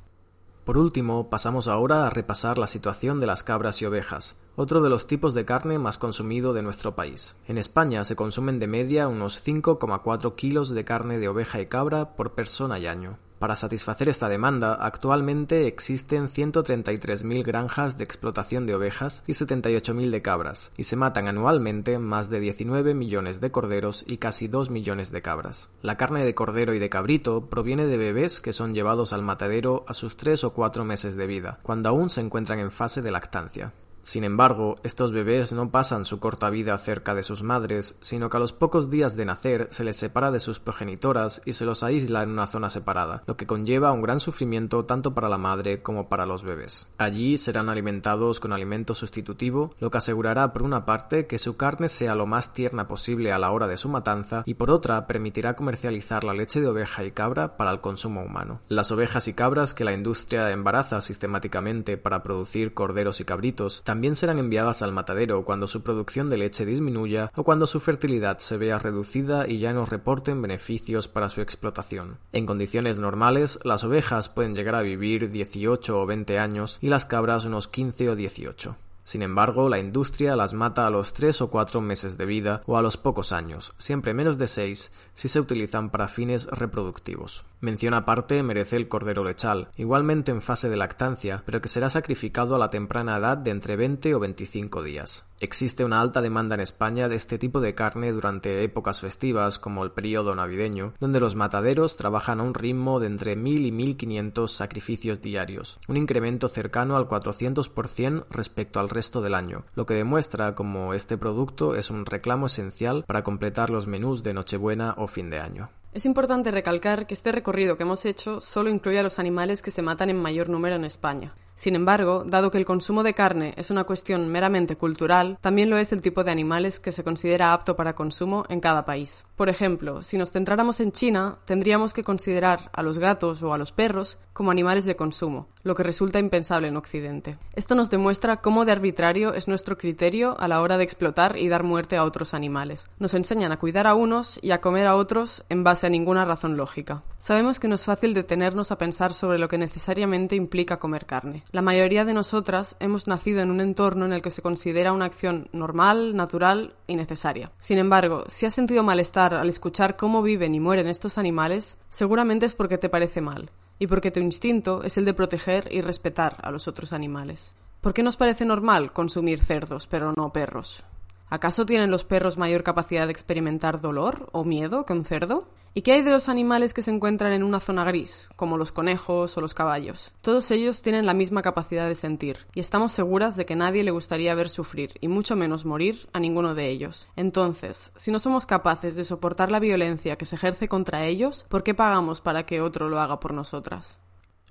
Por 0.65 0.79
último, 0.79 1.31
pasamos 1.31 1.69
ahora 1.69 2.07
a 2.07 2.11
repasar 2.11 2.59
la 2.59 2.67
situación 2.67 3.19
de 3.19 3.27
las 3.27 3.43
cabras 3.43 3.81
y 3.83 3.87
ovejas, 3.87 4.37
otro 4.57 4.81
de 4.81 4.91
los 4.91 5.07
tipos 5.07 5.33
de 5.35 5.45
carne 5.45 5.79
más 5.79 5.97
consumido 5.97 6.53
de 6.53 6.63
nuestro 6.63 6.95
país. 6.95 7.35
En 7.49 7.57
España 7.57 8.05
se 8.05 8.15
consumen 8.15 8.59
de 8.59 8.67
media 8.67 9.09
unos 9.09 9.45
5,4 9.45 10.35
kilos 10.35 10.71
de 10.71 10.85
carne 10.85 11.19
de 11.19 11.29
oveja 11.29 11.61
y 11.61 11.67
cabra 11.67 12.15
por 12.15 12.35
persona 12.35 12.79
y 12.79 12.87
año. 12.87 13.19
Para 13.41 13.57
satisfacer 13.57 14.11
esta 14.11 14.29
demanda, 14.29 14.75
actualmente 14.75 15.67
existen 15.67 16.27
133.000 16.27 17.43
granjas 17.43 17.97
de 17.97 18.05
explotación 18.05 18.67
de 18.67 18.75
ovejas 18.75 19.25
y 19.27 19.33
78.000 19.33 20.11
de 20.11 20.21
cabras, 20.21 20.73
y 20.77 20.85
se 20.85 20.97
matan 20.97 21.27
anualmente 21.27 21.99
más 21.99 22.29
de 22.29 22.39
19 22.39 22.93
millones 22.93 23.41
de 23.41 23.51
corderos 23.51 24.05
y 24.07 24.19
casi 24.19 24.47
2 24.47 24.69
millones 24.69 25.11
de 25.11 25.23
cabras. 25.23 25.71
La 25.81 25.97
carne 25.97 26.23
de 26.23 26.35
cordero 26.35 26.75
y 26.75 26.79
de 26.79 26.91
cabrito 26.91 27.47
proviene 27.47 27.87
de 27.87 27.97
bebés 27.97 28.43
que 28.43 28.53
son 28.53 28.75
llevados 28.75 29.15
al 29.15 29.23
matadero 29.23 29.87
a 29.89 29.95
sus 29.95 30.19
3 30.19 30.45
o 30.45 30.53
4 30.53 30.85
meses 30.85 31.17
de 31.17 31.27
vida, 31.27 31.61
cuando 31.63 31.89
aún 31.89 32.11
se 32.11 32.21
encuentran 32.21 32.59
en 32.59 32.71
fase 32.71 33.01
de 33.01 33.11
lactancia. 33.11 33.73
Sin 34.03 34.25
embargo, 34.25 34.77
estos 34.83 35.13
bebés 35.13 35.53
no 35.53 35.71
pasan 35.71 36.05
su 36.05 36.19
corta 36.21 36.51
vida 36.51 36.77
cerca 36.79 37.15
de 37.15 37.23
sus 37.23 37.43
madres, 37.43 37.97
sino 38.01 38.31
que 38.31 38.37
a 38.37 38.41
los 38.41 38.53
pocos 38.53 38.91
días 38.91 39.17
de 39.17 39.25
nacer 39.25 39.69
se 39.71 39.85
les 39.85 39.97
separa 39.97 40.31
de 40.31 40.41
sus 40.41 40.61
progenitoras 40.61 41.43
y 41.45 41.53
se 41.53 41.65
los 41.65 41.83
aísla 41.83 42.23
en 42.23 42.31
una 42.31 42.47
zona 42.47 42.71
separada, 42.71 43.23
lo 43.27 43.37
que 43.37 43.47
conlleva 43.47 43.93
un 43.93 44.03
gran 44.03 44.21
sufrimiento 44.21 44.85
tanto 44.85 45.15
para 45.15 45.29
la 45.29 45.39
madre 45.39 45.83
como 45.83 46.09
para 46.09 46.27
los 46.27 46.43
bebés. 46.43 46.89
Allí 46.99 47.37
serán 47.37 47.69
alimentados 47.69 48.41
con 48.41 48.53
alimento 48.53 48.95
sustitutivo, 48.95 49.75
lo 49.81 49.91
que 49.91 49.99
asegurará 49.99 50.53
por 50.53 50.63
una 50.63 50.87
parte 50.87 51.27
que 51.27 51.39
su 51.39 51.57
carne 51.57 51.89
sea 51.89 52.15
lo 52.15 52.27
más 52.27 52.53
tierna 52.53 52.89
posible 52.89 53.33
a 53.33 53.39
la 53.39 53.51
hora 53.51 53.67
de 53.67 53.77
su 53.77 53.89
matanza 53.89 54.43
y 54.47 54.55
por 54.55 54.71
otra 54.71 55.07
permitirá 55.07 55.55
comercializar 55.57 56.25
la 56.25 56.35
leche 56.35 56.61
de 56.61 56.69
oveja 56.69 57.05
y 57.05 57.13
cabra 57.13 57.57
para 57.57 57.71
el 57.71 57.81
consumo 57.81 58.23
humano. 58.23 58.61
Las 58.69 58.91
ovejas 58.93 59.29
y 59.29 59.35
cabras 59.35 59.75
que 59.75 59.85
la 59.85 59.93
industria 59.93 60.51
embaraza 60.51 61.01
sistemáticamente 61.01 61.97
para 61.97 62.23
producir 62.23 62.75
corderos 62.75 63.21
y 63.21 63.25
cabritos 63.25 63.83
También 63.91 64.15
serán 64.15 64.39
enviadas 64.39 64.83
al 64.83 64.93
matadero 64.93 65.45
cuando 65.45 65.67
su 65.67 65.83
producción 65.83 66.31
de 66.31 66.39
leche 66.39 66.65
disminuya 66.65 67.33
o 67.35 67.43
cuando 67.43 67.67
su 67.67 67.81
fertilidad 67.81 68.39
se 68.39 68.57
vea 68.57 68.79
reducida 68.79 69.49
y 69.49 69.59
ya 69.59 69.73
no 69.73 69.85
reporten 69.85 70.41
beneficios 70.41 71.09
para 71.09 71.29
su 71.29 71.41
explotación. 71.41 72.19
En 72.31 72.47
condiciones 72.47 73.01
normales, 73.01 73.59
las 73.65 73.83
ovejas 73.83 74.29
pueden 74.29 74.55
llegar 74.55 74.77
a 74.77 74.83
vivir 74.83 75.33
18 75.33 76.01
o 76.01 76.07
20 76.07 76.39
años 76.39 76.79
y 76.81 76.87
las 76.87 77.05
cabras 77.05 77.45
unos 77.47 77.67
15 77.67 78.11
o 78.11 78.15
18. 78.15 78.77
Sin 79.03 79.23
embargo, 79.23 79.69
la 79.69 79.81
industria 79.81 80.37
las 80.37 80.55
mata 80.55 80.87
a 80.87 80.91
los 80.91 81.13
tres 81.13 81.41
o 81.41 81.51
cuatro 81.51 81.81
meses 81.81 82.17
de 82.17 82.27
vida 82.27 82.63
o 82.67 82.77
a 82.77 82.83
los 82.83 82.97
pocos 82.97 83.33
años, 83.33 83.75
siempre 83.77 84.15
menos 84.15 84.39
de 84.39 84.47
seis 84.47 84.93
si 85.15 85.27
se 85.27 85.41
utilizan 85.41 85.91
para 85.91 86.07
fines 86.07 86.47
reproductivos. 86.47 87.45
Mención 87.63 87.93
aparte 87.93 88.43
merece 88.43 88.77
el 88.77 88.89
cordero 88.89 89.23
lechal, 89.23 89.69
igualmente 89.77 90.31
en 90.31 90.41
fase 90.41 90.71
de 90.71 90.79
lactancia, 90.79 91.43
pero 91.45 91.61
que 91.61 91.69
será 91.69 91.91
sacrificado 91.91 92.57
a 92.57 92.59
la 92.59 92.71
temprana 92.71 93.19
edad 93.19 93.37
de 93.37 93.51
entre 93.51 93.77
20 93.77 94.15
o 94.15 94.21
25 94.21 94.83
días. 94.83 95.27
Existe 95.41 95.85
una 95.85 96.01
alta 96.01 96.23
demanda 96.23 96.55
en 96.55 96.63
España 96.63 97.11
de 97.11 97.17
este 97.17 97.39
tipo 97.39 97.61
de 97.61 97.75
carne 97.75 98.13
durante 98.13 98.65
épocas 98.65 99.03
festivas 99.03 99.59
como 99.59 99.85
el 99.85 99.91
periodo 99.91 100.35
navideño, 100.35 100.95
donde 101.01 101.21
los 101.21 101.37
mataderos 101.37 101.99
trabajan 101.99 102.41
a 102.41 102.45
un 102.45 102.55
ritmo 102.55 102.99
de 102.99 103.09
entre 103.09 103.37
1000 103.37 103.67
y 103.67 103.73
1500 103.73 104.51
sacrificios 104.51 105.21
diarios, 105.21 105.81
un 105.87 105.99
incremento 105.99 106.49
cercano 106.49 106.97
al 106.97 107.09
400% 107.09 108.25
respecto 108.31 108.81
al 108.81 108.89
resto 108.89 109.21
del 109.21 109.35
año, 109.35 109.65
lo 109.75 109.85
que 109.85 109.95
demuestra 109.95 110.55
como 110.55 110.95
este 110.95 111.19
producto 111.19 111.75
es 111.75 111.91
un 111.91 112.07
reclamo 112.07 112.47
esencial 112.47 113.05
para 113.07 113.23
completar 113.23 113.69
los 113.69 113.87
menús 113.87 114.23
de 114.23 114.33
Nochebuena 114.33 114.95
o 114.97 115.07
fin 115.07 115.29
de 115.29 115.41
año. 115.41 115.71
Es 115.93 116.07
importante 116.07 116.53
recalcar 116.53 117.09
que 117.09 117.15
este 117.15 117.33
recorrido 117.33 117.77
que 117.77 117.83
hemos 117.83 118.05
hecho 118.05 118.41
solo 118.41 118.71
incluye 118.71 119.01
a 119.01 119.03
los 119.03 119.19
animales 119.19 119.61
que 119.61 119.73
se 119.73 119.83
matan 119.83 120.09
en 120.09 120.23
mayor 120.23 120.49
número 120.49 120.77
en 120.77 120.85
España. 120.85 121.35
Sin 121.61 121.75
embargo, 121.75 122.25
dado 122.27 122.51
que 122.51 122.57
el 122.57 122.65
consumo 122.65 123.03
de 123.03 123.13
carne 123.13 123.53
es 123.59 123.71
una 123.71 123.85
cuestión 123.85 124.29
meramente 124.29 124.77
cultural, 124.77 125.37
también 125.43 125.69
lo 125.69 125.77
es 125.77 125.93
el 125.93 126.01
tipo 126.01 126.25
de 126.25 126.31
animales 126.31 126.81
que 126.81 126.91
se 126.91 127.05
considera 127.05 127.53
apto 127.53 127.77
para 127.77 127.95
consumo 127.95 128.47
en 128.49 128.61
cada 128.61 128.87
país. 128.87 129.27
Por 129.37 129.51
ejemplo, 129.51 130.03
si 130.03 130.17
nos 130.17 130.31
centráramos 130.31 130.81
en 130.81 130.91
China, 130.91 131.37
tendríamos 131.45 131.93
que 131.93 132.03
considerar 132.03 132.71
a 132.73 132.83
los 132.83 132.99
gatos 132.99 133.43
o 133.43 133.53
a 133.53 133.59
los 133.59 133.73
perros 133.73 134.19
como 134.33 134.51
animales 134.51 134.87
de 134.87 134.97
consumo, 134.97 135.49
lo 135.63 135.75
que 135.75 135.83
resulta 135.83 136.19
impensable 136.19 136.69
en 136.69 136.79
Occidente. 136.79 137.37
Esto 137.55 137.75
nos 137.75 137.91
demuestra 137.91 138.39
cómo 138.39 138.65
de 138.65 138.73
arbitrario 138.73 139.35
es 139.35 139.47
nuestro 139.47 139.77
criterio 139.77 140.41
a 140.41 140.49
la 140.49 140.63
hora 140.63 140.79
de 140.79 140.85
explotar 140.85 141.37
y 141.37 141.49
dar 141.49 141.63
muerte 141.63 141.99
a 141.99 142.05
otros 142.05 142.33
animales. 142.33 142.89
Nos 142.99 143.13
enseñan 143.13 143.53
a 143.53 143.59
cuidar 143.59 143.87
a 143.87 143.95
unos 143.95 144.39
y 144.41 144.53
a 144.53 144.63
comer 144.63 144.87
a 144.87 144.97
otros 144.97 145.45
en 145.51 145.63
base 145.63 145.89
a 145.89 145.91
ninguna 145.91 146.25
razón 146.25 146.57
lógica. 146.57 147.03
Sabemos 147.19 147.61
que 147.61 147.69
no 147.69 147.75
es 147.75 147.85
fácil 147.85 148.15
detenernos 148.15 148.73
a 148.73 148.79
pensar 148.79 149.13
sobre 149.13 149.39
lo 149.39 149.49
que 149.49 149.59
necesariamente 149.59 150.37
implica 150.37 150.79
comer 150.79 151.05
carne. 151.05 151.45
La 151.53 151.63
mayoría 151.63 152.05
de 152.05 152.15
nosotras 152.15 152.77
hemos 152.79 153.09
nacido 153.09 153.41
en 153.41 153.51
un 153.51 153.61
entorno 153.61 154.05
en 154.05 154.13
el 154.13 154.23
que 154.23 154.31
se 154.31 154.41
considera 154.41 154.93
una 154.93 155.07
acción 155.07 155.49
normal, 155.53 156.15
natural 156.15 156.77
y 156.87 156.95
necesaria. 156.95 157.51
Sin 157.59 157.79
embargo, 157.79 158.23
si 158.29 158.47
has 158.47 158.55
sentido 158.55 158.85
malestar 158.85 159.35
al 159.35 159.49
escuchar 159.49 159.97
cómo 159.97 160.23
viven 160.23 160.55
y 160.55 160.61
mueren 160.61 160.87
estos 160.87 161.19
animales, 161.19 161.77
seguramente 161.89 162.47
es 162.47 162.55
porque 162.55 162.79
te 162.79 162.89
parece 162.89 163.21
mal, 163.21 163.51
y 163.81 163.89
porque 163.89 164.13
tu 164.13 164.21
instinto 164.21 164.85
es 164.85 164.97
el 164.97 165.05
de 165.05 165.15
proteger 165.15 165.67
y 165.73 165.81
respetar 165.81 166.37
a 166.41 166.53
los 166.53 166.69
otros 166.69 166.93
animales. 166.93 167.57
¿Por 167.81 167.95
qué 167.95 168.05
nos 168.05 168.17
parece 168.17 168.45
normal 168.45 168.93
consumir 168.93 169.43
cerdos, 169.43 169.89
pero 169.89 170.13
no 170.13 170.33
perros? 170.33 170.85
¿Acaso 171.33 171.65
tienen 171.65 171.93
los 171.93 172.03
perros 172.03 172.39
mayor 172.39 172.65
capacidad 172.65 173.07
de 173.07 173.13
experimentar 173.13 173.81
dolor 173.81 174.29
o 174.33 174.45
miedo 174.45 174.85
que 174.85 174.93
un 174.93 175.05
cerdo? 175.05 175.47
¿Y 175.75 175.83
qué 175.83 175.93
hay 175.93 176.03
de 176.03 176.11
los 176.11 176.29
animales 176.29 176.75
que 176.75 176.83
se 176.83 176.91
encuentran 176.91 177.33
en 177.33 177.45
una 177.45 177.61
zona 177.61 177.85
gris, 177.85 178.29
como 178.35 178.57
los 178.57 178.73
conejos 178.73 179.37
o 179.37 179.41
los 179.41 179.55
caballos? 179.55 180.11
Todos 180.23 180.51
ellos 180.51 180.83
tienen 180.83 181.07
la 181.07 181.15
misma 181.15 181.43
capacidad 181.43 181.87
de 181.87 181.95
sentir, 181.95 182.39
y 182.53 182.59
estamos 182.59 182.91
seguras 182.91 183.37
de 183.37 183.47
que 183.47 183.55
nadie 183.55 183.85
le 183.85 183.93
gustaría 183.93 184.35
ver 184.35 184.49
sufrir, 184.49 184.95
y 185.01 185.07
mucho 185.07 185.37
menos 185.37 185.65
morir, 185.65 186.09
a 186.13 186.19
ninguno 186.19 186.57
de 186.57 186.69
ellos. 186.69 187.07
Entonces, 187.15 187.93
si 187.95 188.11
no 188.11 188.19
somos 188.19 188.47
capaces 188.47 188.97
de 188.97 189.05
soportar 189.05 189.53
la 189.53 189.61
violencia 189.61 190.19
que 190.19 190.25
se 190.25 190.35
ejerce 190.35 190.67
contra 190.67 191.05
ellos, 191.05 191.47
¿por 191.49 191.63
qué 191.63 191.75
pagamos 191.75 192.21
para 192.21 192.45
que 192.45 192.61
otro 192.61 192.89
lo 192.89 192.99
haga 192.99 193.21
por 193.21 193.35
nosotras? 193.35 194.01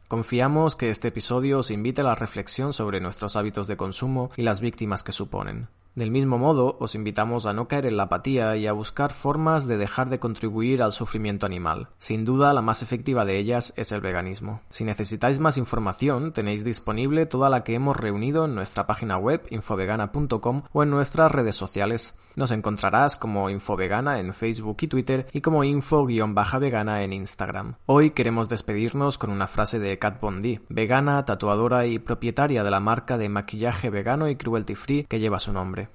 Confiamos 0.08 0.78
que 0.78 0.90
este 0.90 1.10
episodio 1.10 1.60
os 1.60 1.70
invite 1.70 2.00
a 2.00 2.06
la 2.06 2.16
reflexión 2.16 2.72
sobre 2.72 3.02
nuestros 3.02 3.36
hábitos 3.36 3.68
de 3.68 3.76
consumo 3.76 4.32
y 4.38 4.44
las 4.44 4.62
víctimas 4.62 5.04
que 5.04 5.12
suponen. 5.12 5.68
Del 5.96 6.12
mismo 6.12 6.38
modo, 6.38 6.77
os 6.79 6.96
invitamos 6.96 7.46
a 7.46 7.53
no 7.53 7.67
caer 7.67 7.86
en 7.88 7.98
la 7.98 8.03
apatía 8.03 8.55
y 8.55 8.67
a 8.67 8.74
buscar 8.74 9.12
formas 9.12 9.67
de 9.67 9.77
dejar 9.77 10.10
de 10.10 10.19
contribuir 10.19 10.81
al 10.81 10.91
sufrimiento 10.91 11.46
animal. 11.46 11.89
Sin 11.98 12.25
duda, 12.25 12.53
la 12.53 12.62
más 12.62 12.84
efectiva 12.84 13.25
de 13.25 13.38
ellas 13.38 13.74
es 13.75 13.91
el 13.91 14.00
veganismo. 14.00 14.62
Si 14.69 14.84
necesitáis 14.84 15.39
más 15.39 15.58
información, 15.58 16.31
tenéis 16.31 16.63
disponible 16.63 17.25
toda 17.25 17.50
la 17.50 17.63
que 17.63 17.74
hemos 17.74 17.98
reunido 17.98 18.46
en 18.46 18.55
nuestra 18.55 18.88
página 18.88 19.17
web 19.17 19.41
infovegana.com 19.50 20.63
o 20.72 20.84
en 20.84 20.89
nuestras 20.89 21.31
redes 21.31 21.55
sociales. 21.55 22.15
Nos 22.36 22.51
encontrarás 22.51 23.17
como 23.17 23.50
Infovegana 23.50 24.19
en 24.19 24.34
Facebook 24.34 24.78
y 24.82 24.88
Twitter 24.88 25.28
y 25.34 25.41
como 25.41 25.65
info-vegana 25.65 27.04
en 27.04 27.12
Instagram. 27.12 27.75
Hoy 27.86 28.12
queremos 28.12 28.47
despedirnos 28.47 29.17
con 29.17 29.30
una 29.30 29.47
frase 29.47 29.80
de 29.80 29.97
Kat 29.97 30.21
Bondi, 30.21 30.62
vegana, 30.69 31.25
tatuadora 31.25 31.86
y 31.86 31.99
propietaria 31.99 32.63
de 32.63 32.71
la 32.71 32.80
marca 32.80 33.17
de 33.17 33.28
maquillaje 33.28 33.89
vegano 33.89 34.30
y 34.30 34.38
cruelty 34.38 34.75
free 34.75 35.04
que 35.04 35.19
lleva 35.19 35.39
su 35.39 35.52
nombre. 35.52 35.88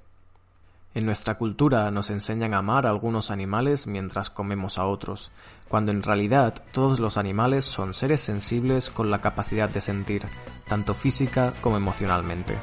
En 0.94 1.06
nuestra 1.06 1.34
cultura 1.34 1.90
nos 1.90 2.10
enseñan 2.10 2.54
a 2.54 2.58
amar 2.58 2.86
a 2.86 2.90
algunos 2.90 3.32
animales 3.32 3.88
mientras 3.88 4.30
comemos 4.30 4.78
a 4.78 4.84
otros, 4.84 5.32
cuando 5.68 5.90
en 5.90 6.04
realidad 6.04 6.54
todos 6.70 7.00
los 7.00 7.18
animales 7.18 7.64
son 7.64 7.94
seres 7.94 8.20
sensibles 8.20 8.90
con 8.90 9.10
la 9.10 9.20
capacidad 9.20 9.68
de 9.68 9.80
sentir, 9.80 10.22
tanto 10.68 10.94
física 10.94 11.52
como 11.60 11.76
emocionalmente. 11.76 12.58